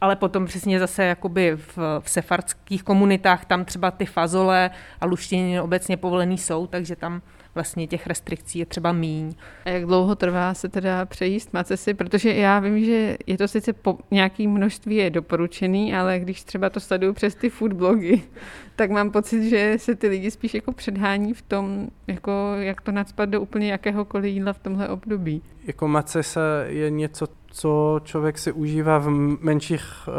ale 0.00 0.16
potom 0.16 0.46
přesně 0.46 0.78
zase 0.78 1.04
jakoby 1.04 1.56
v, 1.56 1.78
v 2.00 2.10
sefardských 2.10 2.82
komunitách 2.82 3.44
tam 3.44 3.64
třeba 3.64 3.90
ty 3.90 4.06
fazole 4.06 4.70
a 5.00 5.06
luštěniny 5.06 5.60
obecně 5.60 5.96
povolený 5.96 6.38
jsou, 6.38 6.66
takže 6.66 6.96
tam 6.96 7.22
vlastně 7.54 7.86
těch 7.86 8.06
restrikcí 8.06 8.58
je 8.58 8.66
třeba 8.66 8.92
míň. 8.92 9.34
A 9.64 9.68
jak 9.68 9.86
dlouho 9.86 10.14
trvá 10.14 10.54
se 10.54 10.68
teda 10.68 11.06
přejíst 11.06 11.52
macesy? 11.52 11.94
Protože 11.94 12.34
já 12.34 12.58
vím, 12.58 12.84
že 12.84 13.16
je 13.26 13.38
to 13.38 13.48
sice 13.48 13.72
po 13.72 13.98
nějaký 14.10 14.46
množství 14.48 14.96
je 14.96 15.10
doporučený, 15.10 15.94
ale 15.94 16.18
když 16.18 16.44
třeba 16.44 16.70
to 16.70 16.80
sleduju 16.80 17.12
přes 17.12 17.34
ty 17.34 17.50
food 17.50 17.72
blogy, 17.72 18.22
tak 18.76 18.90
mám 18.90 19.10
pocit, 19.10 19.48
že 19.48 19.74
se 19.76 19.94
ty 19.94 20.08
lidi 20.08 20.30
spíš 20.30 20.54
jako 20.54 20.72
předhání 20.72 21.34
v 21.34 21.42
tom, 21.42 21.88
jako 22.06 22.52
jak 22.58 22.80
to 22.80 22.92
nadspat 22.92 23.28
do 23.28 23.40
úplně 23.40 23.72
jakéhokoliv 23.72 24.34
jídla 24.34 24.52
v 24.52 24.58
tomhle 24.58 24.88
období. 24.88 25.42
Jako 25.64 25.88
macesa 25.88 26.40
je 26.66 26.90
něco, 26.90 27.26
co 27.50 28.00
člověk 28.04 28.38
si 28.38 28.52
užívá 28.52 28.98
v 28.98 29.08
menších 29.40 30.08
uh, 30.08 30.14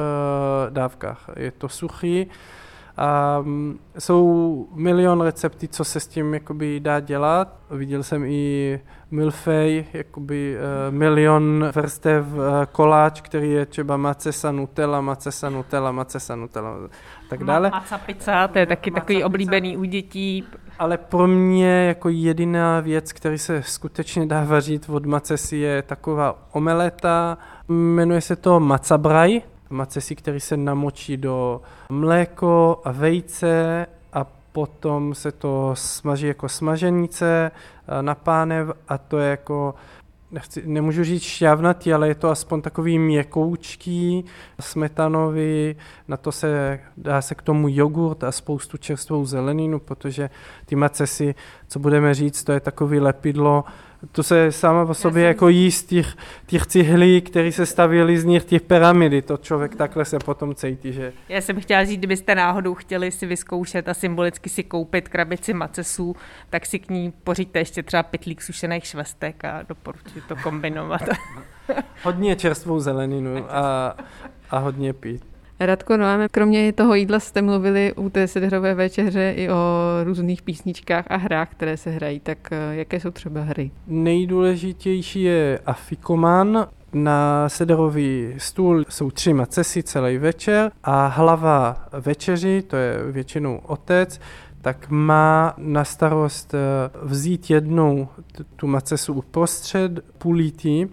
dávkách. 0.73 1.29
Je 1.35 1.51
to 1.51 1.69
suchý, 1.69 2.27
um, 3.43 3.79
jsou 3.99 4.67
milion 4.75 5.21
receptů, 5.21 5.67
co 5.67 5.83
se 5.83 5.99
s 5.99 6.07
tím 6.07 6.33
jakoby 6.33 6.79
dá 6.79 6.99
dělat. 6.99 7.57
Viděl 7.71 8.03
jsem 8.03 8.23
i 8.25 8.79
milfej, 9.11 9.85
jakoby 9.93 10.57
uh, 10.57 10.95
milion 10.95 11.71
vrstev 11.75 12.25
uh, 12.33 12.41
koláč, 12.71 13.21
který 13.21 13.51
je 13.51 13.65
třeba 13.65 13.97
macesa 13.97 14.51
nutella, 14.51 15.01
macesa 15.01 15.49
nutella, 15.49 15.91
macesa 15.91 16.35
nutella, 16.35 16.75
tak 17.29 17.43
dále. 17.43 17.69
Maca 17.69 17.97
pizza, 17.97 18.47
to 18.47 18.59
je 18.59 18.65
taky 18.65 18.91
maca 18.91 18.99
takový 19.01 19.17
pizza. 19.17 19.25
oblíbený 19.25 19.77
u 19.77 19.83
dětí. 19.83 20.47
Ale 20.79 20.97
pro 20.97 21.27
mě 21.27 21.85
jako 21.85 22.09
jediná 22.09 22.79
věc, 22.79 23.13
který 23.13 23.37
se 23.37 23.63
skutečně 23.63 24.25
dá 24.25 24.43
vařit 24.43 24.89
od 24.89 25.05
macesy, 25.05 25.57
je 25.57 25.81
taková 25.81 26.47
omeleta, 26.51 27.37
jmenuje 27.67 28.21
se 28.21 28.35
to 28.35 28.59
macabraj, 28.59 29.41
macesi, 29.71 30.15
který 30.15 30.39
se 30.39 30.57
namočí 30.57 31.17
do 31.17 31.61
mléko 31.89 32.81
a 32.83 32.91
vejce 32.91 33.85
a 34.13 34.27
potom 34.51 35.15
se 35.15 35.31
to 35.31 35.71
smaží 35.75 36.27
jako 36.27 36.49
smaženice 36.49 37.51
eh, 37.51 38.01
na 38.01 38.15
pánev 38.15 38.67
a 38.87 38.97
to 38.97 39.17
je 39.17 39.29
jako 39.29 39.75
nechci, 40.31 40.63
nemůžu 40.65 41.03
říct 41.03 41.23
šťavnatý, 41.23 41.93
ale 41.93 42.07
je 42.07 42.15
to 42.15 42.29
aspoň 42.29 42.61
takový 42.61 42.99
měkoučký, 42.99 44.25
smetanový, 44.59 45.75
na 46.07 46.17
to 46.17 46.31
se 46.31 46.79
dá 46.97 47.21
se 47.21 47.35
k 47.35 47.41
tomu 47.41 47.67
jogurt 47.69 48.23
a 48.23 48.31
spoustu 48.31 48.77
čerstvou 48.77 49.25
zeleninu, 49.25 49.79
protože 49.79 50.29
ty 50.65 50.75
macesy, 50.75 51.35
co 51.67 51.79
budeme 51.79 52.13
říct, 52.13 52.43
to 52.43 52.51
je 52.51 52.59
takový 52.59 52.99
lepidlo, 52.99 53.63
to 54.11 54.23
se 54.23 54.51
sama 54.51 54.83
o 54.83 54.93
sobě 54.93 55.23
jako 55.23 55.47
jí 55.47 55.71
z 55.71 55.83
těch, 55.83 56.15
těch 56.45 56.67
cihlí, 56.67 57.21
které 57.21 57.51
se 57.51 57.65
stavěly 57.65 58.19
z 58.19 58.25
nich 58.25 58.45
těch 58.45 58.61
pyramidy. 58.61 59.21
To 59.21 59.37
člověk 59.37 59.75
takhle 59.75 60.05
se 60.05 60.19
potom 60.19 60.55
cítí, 60.55 60.93
že... 60.93 61.13
Já 61.29 61.41
jsem 61.41 61.61
chtěla 61.61 61.85
říct, 61.85 61.97
kdybyste 61.97 62.35
náhodou 62.35 62.73
chtěli 62.73 63.11
si 63.11 63.25
vyzkoušet 63.25 63.89
a 63.89 63.93
symbolicky 63.93 64.49
si 64.49 64.63
koupit 64.63 65.09
krabici 65.09 65.53
macesů, 65.53 66.15
tak 66.49 66.65
si 66.65 66.79
k 66.79 66.89
ní 66.89 67.13
pořiďte 67.23 67.59
ještě 67.59 67.83
třeba 67.83 68.03
pytlík 68.03 68.41
sušených 68.41 68.85
švestek 68.85 69.45
a 69.45 69.63
doporučuji 69.69 70.21
to 70.27 70.35
kombinovat. 70.35 71.01
hodně 72.03 72.35
čerstvou 72.35 72.79
zeleninu 72.79 73.45
a, 73.49 73.95
a 74.49 74.57
hodně 74.57 74.93
pít. 74.93 75.30
Radko 75.65 75.97
Noáme, 75.97 76.27
kromě 76.29 76.73
toho 76.73 76.95
jídla 76.95 77.19
jste 77.19 77.41
mluvili 77.41 77.93
u 77.93 78.09
té 78.09 78.27
sederové 78.27 78.73
večeře 78.73 79.33
i 79.37 79.49
o 79.49 79.57
různých 80.03 80.41
písničkách 80.41 81.05
a 81.07 81.15
hrách, 81.15 81.49
které 81.51 81.77
se 81.77 81.89
hrají, 81.89 82.19
tak 82.19 82.37
eh, 82.51 82.75
jaké 82.75 82.99
jsou 82.99 83.11
třeba 83.11 83.41
hry? 83.41 83.71
Nejdůležitější 83.87 85.23
je 85.23 85.59
afikoman, 85.65 86.67
na 86.93 87.49
sederový 87.49 88.33
stůl 88.37 88.83
jsou 88.89 89.11
tři 89.11 89.33
macesy 89.33 89.83
celý 89.83 90.17
večer 90.17 90.71
a 90.83 91.07
hlava 91.07 91.87
večeři, 91.91 92.61
to 92.61 92.75
je 92.75 93.11
většinou 93.11 93.57
otec, 93.57 94.19
tak 94.61 94.89
má 94.89 95.53
na 95.57 95.83
starost 95.83 96.53
eh, 96.53 96.57
vzít 97.03 97.49
jednou 97.49 98.07
tu 98.55 98.67
macesu 98.67 99.13
uprostřed, 99.13 99.91
půl 100.17 100.35
lítí, 100.35 100.87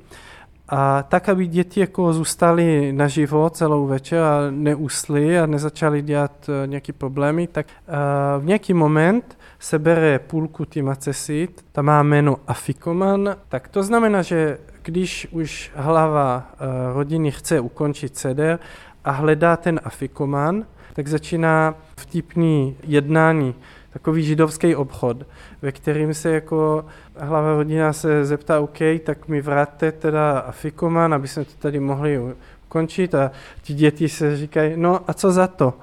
a 0.69 1.03
tak, 1.03 1.29
aby 1.29 1.47
děti 1.47 1.81
jako 1.81 2.13
zůstaly 2.13 2.93
naživo 2.93 3.51
celou 3.51 3.87
večer 3.87 4.23
a 4.23 4.51
neusly 4.51 5.39
a 5.39 5.47
nezačaly 5.47 6.03
dělat 6.03 6.49
eh, 6.49 6.67
nějaké 6.67 6.93
problémy, 6.93 7.47
tak 7.47 7.67
eh, 7.69 7.93
v 8.39 8.45
nějaký 8.45 8.75
moment 8.75 9.39
se 9.59 9.79
bere 9.79 10.19
půlku 10.19 10.65
ty 10.65 10.83
macesy, 10.83 11.49
ta 11.73 11.83
má 11.83 12.03
jméno 12.03 12.37
afikoman, 12.47 13.37
tak 13.49 13.69
to 13.69 13.83
znamená, 13.83 14.23
že 14.23 14.59
když 14.83 15.29
už 15.31 15.71
hlava 15.75 16.47
eh, 16.53 16.57
rodiny 16.93 17.31
chce 17.31 17.61
ukončit 17.61 18.17
seder 18.17 18.59
a 19.05 19.11
hledá 19.11 19.57
ten 19.57 19.81
afikoman, 19.85 20.65
tak 20.93 21.09
začíná 21.09 21.75
vtipný 21.97 22.77
jednání 22.83 23.55
takový 23.93 24.23
židovský 24.23 24.77
obchod, 24.77 25.27
ve 25.63 25.73
kterým 25.73 26.15
se 26.15 26.31
jako 26.31 26.85
hlava 27.17 27.57
rodina 27.57 27.93
se 27.93 28.25
zeptá, 28.25 28.61
OK, 28.61 28.79
tak 29.05 29.29
mi 29.29 29.41
vraťte 29.41 29.93
teda 29.93 30.39
afikoman, 30.39 31.15
aby 31.15 31.29
jsme 31.29 31.45
to 31.45 31.53
tady 31.59 31.81
mohli 31.81 32.21
ukončit 32.67 33.15
a 33.15 33.31
ti 33.63 33.75
děti 33.75 34.09
se 34.09 34.37
říkají, 34.37 34.73
no 34.77 35.01
a 35.07 35.15
co 35.15 35.33
za 35.33 35.47
to? 35.47 35.75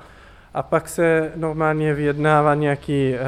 A 0.53 0.63
pak 0.63 0.89
se 0.89 1.31
normálně 1.35 1.93
vyjednává 1.93 2.55
nějaký 2.55 3.13
uh, 3.13 3.19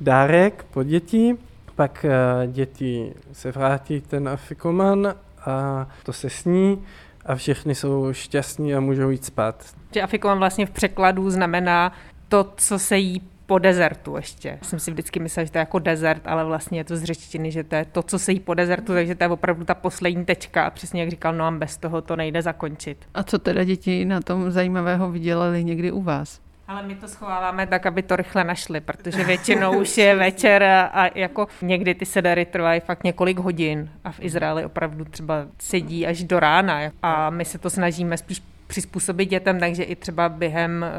dárek 0.00 0.66
po 0.70 0.82
děti, 0.82 1.36
pak 1.76 2.06
uh, 2.08 2.52
děti 2.52 3.14
se 3.32 3.52
vrátí 3.52 4.00
ten 4.00 4.28
afikoman 4.28 5.14
a 5.46 5.86
to 6.02 6.12
se 6.12 6.30
sní 6.30 6.84
a 7.26 7.34
všichni 7.34 7.74
jsou 7.74 8.12
šťastní 8.12 8.74
a 8.74 8.80
můžou 8.80 9.10
jít 9.10 9.24
spát. 9.24 9.64
Afikoman 10.02 10.38
vlastně 10.38 10.66
v 10.66 10.70
překladu 10.70 11.30
znamená 11.30 11.92
to, 12.28 12.52
co 12.56 12.78
se 12.78 12.98
jí 12.98 13.29
po 13.50 13.58
dezertu 13.58 14.16
ještě. 14.16 14.58
Jsem 14.62 14.78
si 14.78 14.90
vždycky 14.90 15.20
myslela, 15.20 15.44
že 15.44 15.52
to 15.52 15.58
je 15.58 15.60
jako 15.60 15.78
dezert, 15.78 16.22
ale 16.26 16.44
vlastně 16.44 16.80
je 16.80 16.84
to 16.84 16.96
z 16.96 17.04
řečtiny, 17.04 17.50
že 17.50 17.64
to 17.64 17.74
je 17.74 17.84
to, 17.84 18.02
co 18.02 18.18
se 18.18 18.32
jí 18.32 18.40
po 18.40 18.54
dezertu, 18.54 18.92
takže 18.92 19.14
to 19.14 19.24
je 19.24 19.28
opravdu 19.28 19.64
ta 19.64 19.74
poslední 19.74 20.24
tečka. 20.24 20.64
A 20.64 20.70
přesně 20.70 21.00
jak 21.00 21.10
říkal 21.10 21.32
Noam, 21.32 21.58
bez 21.58 21.76
toho 21.76 22.02
to 22.02 22.16
nejde 22.16 22.42
zakončit. 22.42 22.98
A 23.14 23.22
co 23.22 23.38
teda 23.38 23.64
děti 23.64 24.04
na 24.04 24.20
tom 24.20 24.50
zajímavého 24.50 25.10
vydělali 25.10 25.64
někdy 25.64 25.92
u 25.92 26.02
vás? 26.02 26.40
Ale 26.68 26.82
my 26.82 26.94
to 26.94 27.08
schováváme 27.08 27.66
tak, 27.66 27.86
aby 27.86 28.02
to 28.02 28.16
rychle 28.16 28.44
našli, 28.44 28.80
protože 28.80 29.24
většinou 29.24 29.80
už 29.80 29.98
je 29.98 30.16
večer 30.16 30.62
a 30.92 31.10
jako 31.14 31.46
někdy 31.62 31.94
ty 31.94 32.06
sedery 32.06 32.44
trvají 32.44 32.80
fakt 32.80 33.04
několik 33.04 33.38
hodin 33.38 33.90
a 34.04 34.12
v 34.12 34.20
Izraeli 34.20 34.64
opravdu 34.64 35.04
třeba 35.04 35.46
sedí 35.58 36.06
až 36.06 36.24
do 36.24 36.40
rána 36.40 36.80
a 37.02 37.30
my 37.30 37.44
se 37.44 37.58
to 37.58 37.70
snažíme 37.70 38.16
spíš 38.16 38.42
přizpůsobit 38.70 39.30
dětem, 39.30 39.60
takže 39.60 39.82
i 39.82 39.96
třeba 39.96 40.28
během 40.28 40.84
eh, 40.84 40.90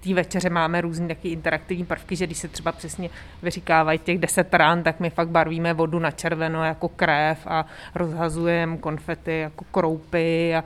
té 0.00 0.14
večeře 0.14 0.50
máme 0.50 0.80
různé 0.80 1.08
taky 1.08 1.28
interaktivní 1.28 1.84
prvky, 1.84 2.16
že 2.16 2.26
když 2.26 2.38
se 2.38 2.48
třeba 2.48 2.72
přesně 2.72 3.10
vyříkávají 3.42 3.98
těch 3.98 4.18
deset 4.18 4.54
rán, 4.54 4.82
tak 4.82 5.00
my 5.00 5.10
fakt 5.10 5.28
barvíme 5.28 5.74
vodu 5.74 5.98
na 5.98 6.10
červeno 6.10 6.64
jako 6.64 6.88
krev 6.88 7.38
a 7.46 7.66
rozhazujeme 7.94 8.76
konfety 8.76 9.38
jako 9.38 9.64
kroupy 9.70 10.54
a 10.56 10.64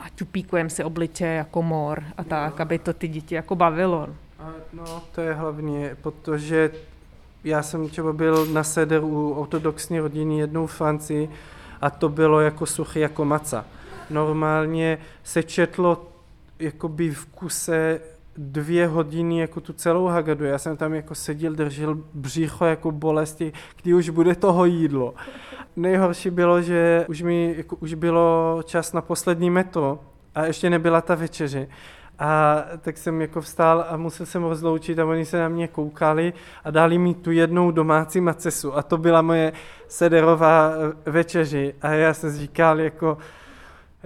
a 0.00 0.08
čupíkujeme 0.14 0.70
si 0.70 0.84
obliče 0.84 1.26
jako 1.26 1.62
mor 1.62 2.04
a 2.18 2.24
tak, 2.24 2.60
aby 2.60 2.78
to 2.78 2.92
ty 2.92 3.08
děti 3.08 3.34
jako 3.34 3.56
bavilo. 3.56 4.08
No, 4.72 5.02
to 5.14 5.20
je 5.20 5.32
hlavně, 5.32 5.96
protože 6.02 6.70
já 7.44 7.62
jsem 7.62 7.88
třeba 7.88 8.12
byl 8.12 8.46
na 8.46 8.64
seder 8.64 9.04
u 9.04 9.30
ortodoxní 9.30 10.00
rodiny 10.00 10.38
jednou 10.38 10.66
v 10.66 10.74
Francii 10.74 11.30
a 11.80 11.90
to 11.90 12.08
bylo 12.08 12.40
jako 12.40 12.66
suchy 12.66 13.00
jako 13.00 13.24
maca. 13.24 13.64
Normálně 14.10 14.98
se 15.22 15.42
četlo 15.42 16.08
jakoby 16.58 17.10
v 17.10 17.26
kuse 17.26 18.00
dvě 18.36 18.86
hodiny 18.86 19.38
jako 19.38 19.60
tu 19.60 19.72
celou 19.72 20.06
Hagadu. 20.06 20.44
Já 20.44 20.58
jsem 20.58 20.76
tam 20.76 20.94
jako 20.94 21.14
seděl, 21.14 21.54
držel 21.54 21.98
břicho 22.14 22.64
jako 22.64 22.90
bolesti, 22.90 23.52
kdy 23.82 23.94
už 23.94 24.08
bude 24.08 24.34
toho 24.34 24.64
jídlo. 24.64 25.14
Nejhorší 25.76 26.30
bylo, 26.30 26.62
že 26.62 27.04
už 27.08 27.22
mi 27.22 27.54
jako, 27.56 27.76
už 27.76 27.94
bylo 27.94 28.60
čas 28.64 28.92
na 28.92 29.00
poslední 29.00 29.50
metro 29.50 29.98
a 30.34 30.44
ještě 30.44 30.70
nebyla 30.70 31.00
ta 31.00 31.14
večeře. 31.14 31.68
A 32.18 32.62
tak 32.80 32.98
jsem 32.98 33.20
jako 33.20 33.40
vstál 33.40 33.84
a 33.88 33.96
musel 33.96 34.26
jsem 34.26 34.44
rozloučit 34.44 34.98
a 34.98 35.06
oni 35.06 35.24
se 35.24 35.38
na 35.38 35.48
mě 35.48 35.68
koukali 35.68 36.32
a 36.64 36.70
dali 36.70 36.98
mi 36.98 37.14
tu 37.14 37.30
jednou 37.30 37.70
domácí 37.70 38.20
macesu 38.20 38.76
a 38.76 38.82
to 38.82 38.98
byla 38.98 39.22
moje 39.22 39.52
sederová 39.88 40.72
večeři. 41.06 41.74
A 41.82 41.88
já 41.90 42.14
jsem 42.14 42.30
říkal 42.30 42.80
jako, 42.80 43.18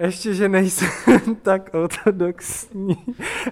ještě, 0.05 0.33
že 0.33 0.49
nejsem 0.49 0.89
tak 1.41 1.69
ortodoxní, 1.73 2.97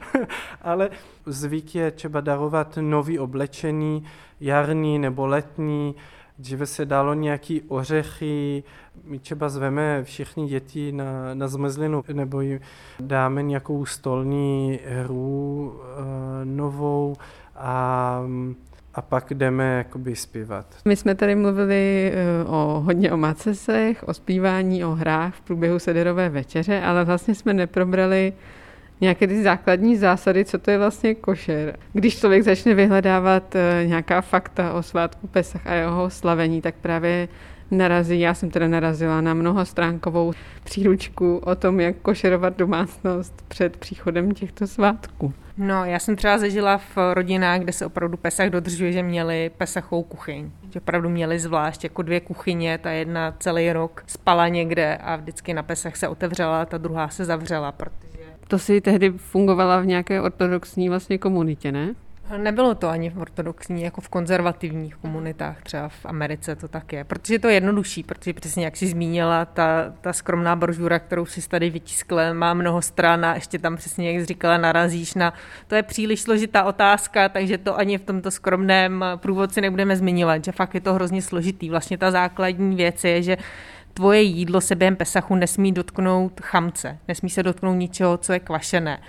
ale 0.61 0.89
zvyk 1.25 1.75
je 1.75 1.91
třeba 1.91 2.21
darovat 2.21 2.77
nový 2.81 3.19
oblečení, 3.19 4.05
jarní 4.39 4.99
nebo 4.99 5.27
letní, 5.27 5.95
Dříve 6.39 6.65
se 6.65 6.85
dalo 6.85 7.13
nějaký 7.13 7.61
ořechy, 7.61 8.63
my 9.03 9.19
třeba 9.19 9.49
zveme 9.49 10.03
všichni 10.03 10.47
děti 10.47 10.91
na, 10.91 11.33
na 11.33 11.47
zmrzlinu, 11.47 12.03
nebo 12.13 12.41
jim 12.41 12.59
dáme 12.99 13.43
nějakou 13.43 13.85
stolní 13.85 14.79
hru 14.85 15.73
e, 15.81 16.45
novou. 16.45 17.15
A 17.55 18.21
a 18.93 19.01
pak 19.01 19.33
jdeme 19.33 19.77
jakoby 19.77 20.15
zpívat. 20.15 20.65
My 20.85 20.95
jsme 20.95 21.15
tady 21.15 21.35
mluvili 21.35 22.11
eh, 22.13 22.45
o 22.47 22.81
hodně 22.85 23.11
o 23.11 23.17
macesech, 23.17 24.03
o 24.07 24.13
zpívání, 24.13 24.85
o 24.85 24.91
hrách 24.91 25.35
v 25.35 25.41
průběhu 25.41 25.79
sederové 25.79 26.29
večeře, 26.29 26.81
ale 26.81 27.05
vlastně 27.05 27.35
jsme 27.35 27.53
neprobrali 27.53 28.33
nějaké 29.01 29.27
ty 29.27 29.43
základní 29.43 29.97
zásady, 29.97 30.45
co 30.45 30.57
to 30.59 30.71
je 30.71 30.77
vlastně 30.77 31.15
košer. 31.15 31.77
Když 31.93 32.19
člověk 32.19 32.43
začne 32.43 32.73
vyhledávat 32.73 33.55
eh, 33.55 33.83
nějaká 33.85 34.21
fakta 34.21 34.73
o 34.73 34.83
svátku 34.83 35.27
Pesach 35.27 35.67
a 35.67 35.73
jeho 35.73 36.09
slavení, 36.09 36.61
tak 36.61 36.75
právě 36.75 37.27
narazí, 37.71 38.19
já 38.19 38.33
jsem 38.33 38.49
teda 38.49 38.67
narazila 38.67 39.21
na 39.21 39.33
mnohostránkovou 39.33 40.33
příručku 40.63 41.37
o 41.37 41.55
tom, 41.55 41.79
jak 41.79 41.95
košerovat 41.95 42.57
domácnost 42.57 43.33
před 43.47 43.77
příchodem 43.77 44.31
těchto 44.31 44.67
svátků. 44.67 45.33
No, 45.57 45.85
já 45.85 45.99
jsem 45.99 46.15
třeba 46.15 46.37
zažila 46.37 46.77
v 46.77 46.97
rodinách, 47.13 47.59
kde 47.61 47.73
se 47.73 47.85
opravdu 47.85 48.17
Pesach 48.17 48.49
dodržuje, 48.49 48.91
že 48.91 49.03
měli 49.03 49.51
Pesachovou 49.57 50.03
kuchyň. 50.03 50.51
Že 50.69 50.79
opravdu 50.79 51.09
měli 51.09 51.39
zvlášť 51.39 51.83
jako 51.83 52.01
dvě 52.01 52.19
kuchyně, 52.19 52.77
ta 52.77 52.91
jedna 52.91 53.35
celý 53.39 53.73
rok 53.73 54.03
spala 54.07 54.47
někde 54.47 54.97
a 54.97 55.15
vždycky 55.15 55.53
na 55.53 55.63
Pesach 55.63 55.95
se 55.95 56.07
otevřela, 56.07 56.65
ta 56.65 56.77
druhá 56.77 57.09
se 57.09 57.25
zavřela, 57.25 57.71
protože 57.71 58.19
to 58.47 58.59
si 58.59 58.81
tehdy 58.81 59.11
fungovala 59.11 59.79
v 59.79 59.85
nějaké 59.85 60.21
ortodoxní 60.21 60.89
vlastně 60.89 61.17
komunitě, 61.17 61.71
ne? 61.71 61.95
Nebylo 62.37 62.75
to 62.75 62.89
ani 62.89 63.09
v 63.09 63.19
ortodoxní, 63.19 63.83
jako 63.83 64.01
v 64.01 64.09
konzervativních 64.09 64.95
komunitách, 64.95 65.61
třeba 65.61 65.89
v 65.89 66.05
Americe 66.05 66.55
to 66.55 66.67
tak 66.67 66.93
je, 66.93 67.03
protože 67.03 67.33
je 67.33 67.39
to 67.39 67.47
jednodušší, 67.47 68.03
protože 68.03 68.33
přesně 68.33 68.65
jak 68.65 68.77
jsi 68.77 68.87
zmínila, 68.87 69.45
ta, 69.45 69.93
ta 70.01 70.13
skromná 70.13 70.55
brožura, 70.55 70.99
kterou 70.99 71.25
si 71.25 71.49
tady 71.49 71.69
vytiskla, 71.69 72.33
má 72.33 72.53
mnoho 72.53 72.81
stran 72.81 73.25
a 73.25 73.35
ještě 73.35 73.59
tam 73.59 73.77
přesně, 73.77 74.11
jak 74.11 74.21
jsi 74.21 74.25
říkala, 74.25 74.57
narazíš 74.57 75.13
na, 75.13 75.33
to 75.67 75.75
je 75.75 75.83
příliš 75.83 76.21
složitá 76.21 76.63
otázka, 76.63 77.29
takže 77.29 77.57
to 77.57 77.77
ani 77.77 77.97
v 77.97 78.03
tomto 78.03 78.31
skromném 78.31 79.05
průvodci 79.15 79.61
nebudeme 79.61 79.95
zmiňovat, 79.95 80.45
že 80.45 80.51
fakt 80.51 80.75
je 80.75 80.81
to 80.81 80.93
hrozně 80.93 81.21
složitý. 81.21 81.69
Vlastně 81.69 81.97
ta 81.97 82.11
základní 82.11 82.75
věc 82.75 83.03
je, 83.03 83.23
že 83.23 83.37
tvoje 83.93 84.21
jídlo 84.21 84.61
se 84.61 84.75
během 84.75 84.95
Pesachu 84.95 85.35
nesmí 85.35 85.71
dotknout 85.71 86.41
chamce, 86.41 86.97
nesmí 87.07 87.29
se 87.29 87.43
dotknout 87.43 87.77
ničeho, 87.77 88.17
co 88.17 88.33
je 88.33 88.39
kvašené. 88.39 88.99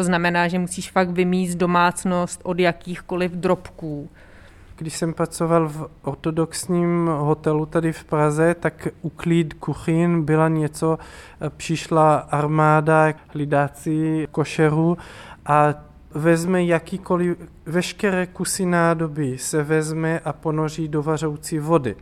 To 0.00 0.04
znamená, 0.04 0.48
že 0.48 0.58
musíš 0.58 0.90
fakt 0.90 1.10
vymíst 1.10 1.58
domácnost 1.58 2.40
od 2.44 2.58
jakýchkoliv 2.58 3.32
drobků. 3.32 4.08
Když 4.76 4.96
jsem 4.96 5.14
pracoval 5.14 5.68
v 5.68 5.90
ortodoxním 6.02 7.06
hotelu 7.06 7.66
tady 7.66 7.92
v 7.92 8.04
Praze, 8.04 8.54
tak 8.54 8.88
uklid 9.02 9.54
kuchyn 9.54 10.22
byla 10.22 10.48
něco, 10.48 10.98
přišla 11.56 12.16
armáda 12.16 13.12
lidáci 13.34 14.28
košeru 14.30 14.98
a 15.46 15.74
vezme 16.14 16.64
jakýkoliv, 16.64 17.38
veškeré 17.66 18.26
kusy 18.26 18.66
nádoby 18.66 19.38
se 19.38 19.62
vezme 19.62 20.20
a 20.20 20.32
ponoří 20.32 20.88
do 20.88 21.02
vařoucí 21.02 21.58
vody 21.58 21.96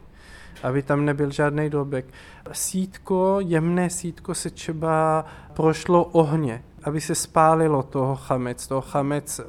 aby 0.62 0.82
tam 0.82 1.04
nebyl 1.04 1.30
žádný 1.30 1.70
dobek. 1.70 2.04
Sítko, 2.52 3.37
jemné 3.40 3.90
sítko 3.90 4.34
se 4.34 4.50
třeba 4.50 5.24
prošlo 5.54 6.04
ohně, 6.04 6.62
aby 6.88 7.01
se 7.01 7.14
spálilo 7.14 7.83
toho 7.83 8.16
chamec. 8.16 8.66
Toho 8.66 8.81
chamec, 8.81 9.40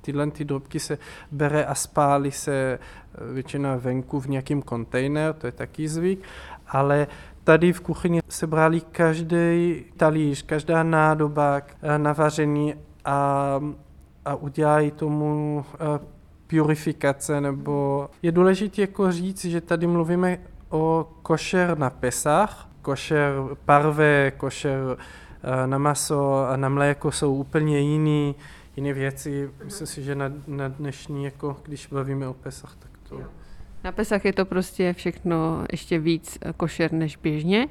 tyhle 0.00 0.30
ty 0.30 0.44
drobky 0.44 0.80
se 0.80 0.98
bere 1.30 1.64
a 1.64 1.74
spálí 1.74 2.30
se 2.30 2.78
většina 3.32 3.76
venku 3.76 4.20
v 4.20 4.26
nějakým 4.26 4.62
kontejner, 4.62 5.34
to 5.34 5.46
je 5.46 5.52
taky 5.52 5.88
zvyk, 5.88 6.22
ale 6.66 7.06
tady 7.44 7.72
v 7.72 7.80
kuchyni 7.80 8.20
se 8.28 8.46
brali 8.46 8.80
každý 8.80 9.84
talíř, 9.96 10.42
každá 10.42 10.82
nádoba 10.82 11.60
na 11.96 12.12
vaření 12.12 12.74
a, 13.04 13.60
a 14.24 14.34
udělají 14.34 14.90
tomu 14.90 15.64
eh, 15.74 15.78
purifikace, 16.46 17.40
nebo 17.40 18.08
je 18.22 18.32
důležité 18.32 18.80
jako 18.80 19.12
říct, 19.12 19.44
že 19.44 19.60
tady 19.60 19.86
mluvíme 19.86 20.38
o 20.70 21.08
košer 21.22 21.78
na 21.78 21.90
Pesach, 21.90 22.68
košer 22.82 23.32
parve, 23.64 24.30
košer 24.30 24.78
eh, 24.92 25.21
na 25.66 25.78
maso 25.78 26.46
a 26.48 26.56
na 26.56 26.68
mléko 26.68 27.12
jsou 27.12 27.34
úplně 27.34 27.80
jiný, 27.80 28.34
jiné 28.76 28.92
věci. 28.92 29.50
Myslím 29.64 29.86
si, 29.86 30.02
že 30.02 30.14
na, 30.14 30.32
na 30.46 30.68
dnešní, 30.68 31.24
jako 31.24 31.56
když 31.62 31.86
bavíme 31.86 32.28
o 32.28 32.34
Pesach, 32.34 32.76
tak 32.78 32.90
to... 33.08 33.20
Na 33.84 33.92
Pesach 33.92 34.24
je 34.24 34.32
to 34.32 34.44
prostě 34.44 34.92
všechno 34.92 35.64
ještě 35.72 35.98
víc 35.98 36.38
eh, 36.40 36.52
košer 36.56 36.92
než 36.92 37.16
běžně. 37.16 37.68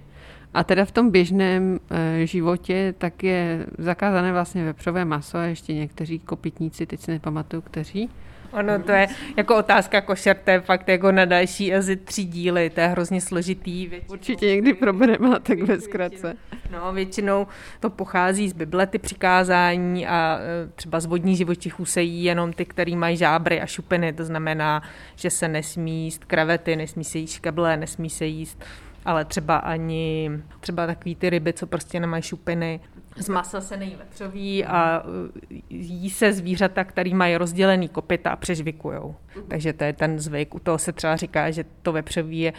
A 0.54 0.64
teda 0.64 0.86
v 0.86 0.92
tom 0.92 1.12
běžném 1.12 1.80
e, 1.90 2.26
životě 2.28 2.94
tak 2.98 3.24
je 3.24 3.66
zakázané 3.78 4.32
vlastně 4.32 4.66
vepřové 4.66 5.06
maso 5.06 5.38
a 5.38 5.44
ještě 5.44 5.74
někteří 5.74 6.20
kopitníci, 6.20 6.86
teď 6.86 7.00
si 7.00 7.12
nepamatuju, 7.12 7.62
kteří, 7.62 8.10
Ono 8.52 8.84
to 8.84 8.92
je 8.92 9.08
jako 9.38 9.58
otázka 9.58 10.02
košer, 10.02 10.38
to 10.44 10.52
je 10.52 10.62
fakt 10.62 10.90
jako 10.90 11.12
na 11.12 11.26
další 11.26 11.74
asi 11.76 11.96
tři 11.96 12.24
díly, 12.24 12.70
to 12.70 12.80
je 12.80 12.88
hrozně 12.88 13.22
složitý. 13.22 13.88
Většinou, 13.88 14.14
Určitě 14.14 14.48
někdy 14.48 14.78
ale 15.26 15.40
tak 15.40 15.60
ve 15.60 15.82
zkratce. 15.82 16.34
No, 16.72 16.94
většinou 16.94 17.48
to 17.80 17.90
pochází 17.90 18.50
z 18.50 18.54
Bible, 18.54 18.88
ty 18.88 19.00
přikázání 19.00 20.08
a 20.08 20.40
e, 20.42 20.68
třeba 20.76 21.00
z 21.00 21.06
vodní 21.06 21.36
živočichů 21.36 21.86
se 21.86 22.02
jí 22.02 22.24
jenom 22.24 22.54
ty, 22.54 22.66
který 22.66 22.96
mají 22.96 23.18
žábry 23.18 23.62
a 23.62 23.66
šupiny, 23.66 24.14
to 24.14 24.26
znamená, 24.26 24.82
že 25.16 25.30
se 25.30 25.48
nesmí 25.48 26.04
jíst 26.04 26.26
krevety, 26.26 26.76
nesmí 26.76 27.04
se 27.04 27.18
jíst 27.18 27.32
škeble, 27.32 27.78
nesmí 27.78 28.10
se 28.10 28.26
jíst 28.26 28.64
ale 29.06 29.26
třeba 29.26 29.58
ani 29.58 30.32
třeba 30.60 30.88
takový 30.88 31.16
ty 31.16 31.30
ryby, 31.30 31.54
co 31.54 31.68
prostě 31.68 32.00
nemají 32.00 32.24
šupiny. 32.24 32.80
Z 33.16 33.30
masa 33.30 33.62
se 33.62 33.78
nejí 33.78 33.96
vepřový 33.96 34.66
a 34.66 35.04
uh, 35.04 35.58
jí 35.70 36.10
se 36.10 36.34
zvířata, 36.34 36.84
který 36.84 37.14
mají 37.14 37.38
rozdělený 37.38 37.90
kopyta 37.90 38.30
a 38.30 38.36
přežvikujou. 38.36 39.16
Takže 39.48 39.74
to 39.74 39.84
je 39.84 39.94
ten 39.94 40.20
zvyk. 40.20 40.56
U 40.56 40.60
toho 40.60 40.78
se 40.78 40.94
třeba 40.94 41.16
říká, 41.16 41.52
že 41.52 41.66
to 41.82 41.92
vepřový 41.92 42.40
je 42.40 42.54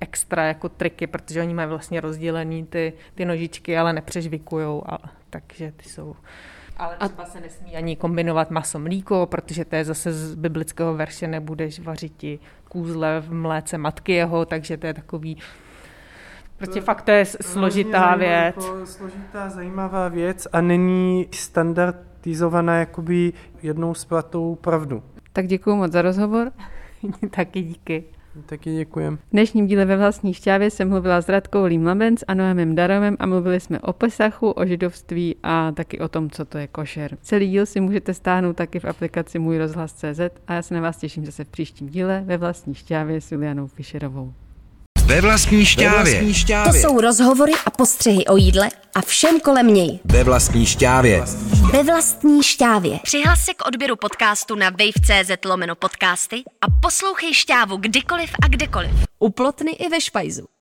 extra 0.00 0.44
jako 0.44 0.68
triky, 0.68 1.06
protože 1.06 1.40
oni 1.40 1.54
mají 1.54 1.68
vlastně 1.68 2.00
rozdělený 2.00 2.66
ty, 2.66 2.92
ty 3.14 3.24
nožičky, 3.24 3.78
ale 3.78 3.92
nepřežvikujou, 3.92 4.82
a, 4.86 4.98
takže 5.30 5.72
ty 5.76 5.88
jsou 5.88 6.16
Ale 6.76 6.96
třeba 7.08 7.24
se 7.24 7.40
nesmí 7.40 7.76
ani 7.76 7.96
kombinovat 7.96 8.50
maso 8.50 8.78
mlíko, 8.78 9.26
protože 9.26 9.64
to 9.64 9.76
je 9.76 9.84
zase 9.84 10.12
z 10.12 10.34
biblického 10.34 10.94
verše, 10.94 11.26
nebudeš 11.26 11.80
vařiti 11.80 12.38
kůzle 12.68 13.20
v 13.20 13.32
mléce 13.32 13.78
matky 13.78 14.12
jeho, 14.12 14.44
takže 14.44 14.76
to 14.76 14.86
je 14.86 14.94
takový 14.94 15.36
Prostě 16.56 16.80
fakt 16.80 17.02
to 17.02 17.10
je 17.10 17.24
složitá 17.24 18.16
věc. 18.16 18.56
Jako 18.56 18.86
složitá, 18.86 19.48
zajímavá 19.48 20.08
věc 20.08 20.48
a 20.52 20.60
není 20.60 21.28
standardizovaná 21.32 22.76
jakoby 22.78 23.32
jednou 23.62 23.94
splatou 23.94 24.54
pravdu. 24.54 25.02
Tak 25.32 25.46
děkuji 25.46 25.76
moc 25.76 25.92
za 25.92 26.02
rozhovor. 26.02 26.52
Taky 27.30 27.62
díky. 27.62 28.04
Taky 28.46 28.74
děkujem. 28.74 29.16
V 29.16 29.20
dnešním 29.32 29.66
díle 29.66 29.84
ve 29.84 29.96
vlastní 29.96 30.34
šťávě 30.34 30.70
jsem 30.70 30.88
mluvila 30.88 31.20
s 31.20 31.28
Radkou 31.28 31.64
Límlabenc 31.64 32.24
a 32.28 32.34
Noemem 32.34 32.74
Darovem 32.74 33.16
a 33.18 33.26
mluvili 33.26 33.60
jsme 33.60 33.80
o 33.80 33.92
Pesachu, 33.92 34.50
o 34.50 34.66
židovství 34.66 35.36
a 35.42 35.72
taky 35.72 35.98
o 35.98 36.08
tom, 36.08 36.30
co 36.30 36.44
to 36.44 36.58
je 36.58 36.66
košer. 36.66 37.18
Celý 37.22 37.50
díl 37.50 37.66
si 37.66 37.80
můžete 37.80 38.14
stáhnout 38.14 38.56
taky 38.56 38.80
v 38.80 38.84
aplikaci 38.84 39.38
Můj 39.38 39.58
rozhlas.cz 39.58 40.20
a 40.46 40.52
já 40.52 40.62
se 40.62 40.74
na 40.74 40.80
vás 40.80 40.96
těším 40.96 41.26
zase 41.26 41.44
v 41.44 41.48
příštím 41.48 41.88
díle 41.88 42.22
ve 42.26 42.36
vlastní 42.36 42.74
šťávě 42.74 43.20
s 43.20 43.32
Julianou 43.32 43.66
Fischerovou. 43.66 44.32
Ve 45.06 45.20
vlastní 45.20 45.66
šťávě. 45.66 46.34
To 46.64 46.72
jsou 46.72 47.00
rozhovory 47.00 47.52
a 47.66 47.70
postřehy 47.70 48.26
o 48.26 48.36
jídle 48.36 48.68
a 48.94 49.00
všem 49.02 49.40
kolem 49.40 49.74
něj. 49.74 49.98
Ve 50.04 50.24
vlastní 50.24 50.66
šťávě. 50.66 51.24
Ve 51.72 51.82
vlastní 51.82 52.42
šťávě. 52.42 52.98
Přihlas 53.02 53.40
se 53.44 53.54
k 53.54 53.66
odběru 53.66 53.96
podcastu 53.96 54.54
na 54.54 54.70
wave.cz 54.70 55.44
lomeno 55.44 55.74
podcasty 55.74 56.36
a 56.60 56.66
poslouchej 56.82 57.34
šťávu 57.34 57.76
kdykoliv 57.76 58.30
a 58.42 58.48
kdekoliv. 58.48 58.90
U 59.18 59.30
plotny 59.30 59.70
i 59.70 59.88
ve 59.88 60.00
špajzu. 60.00 60.46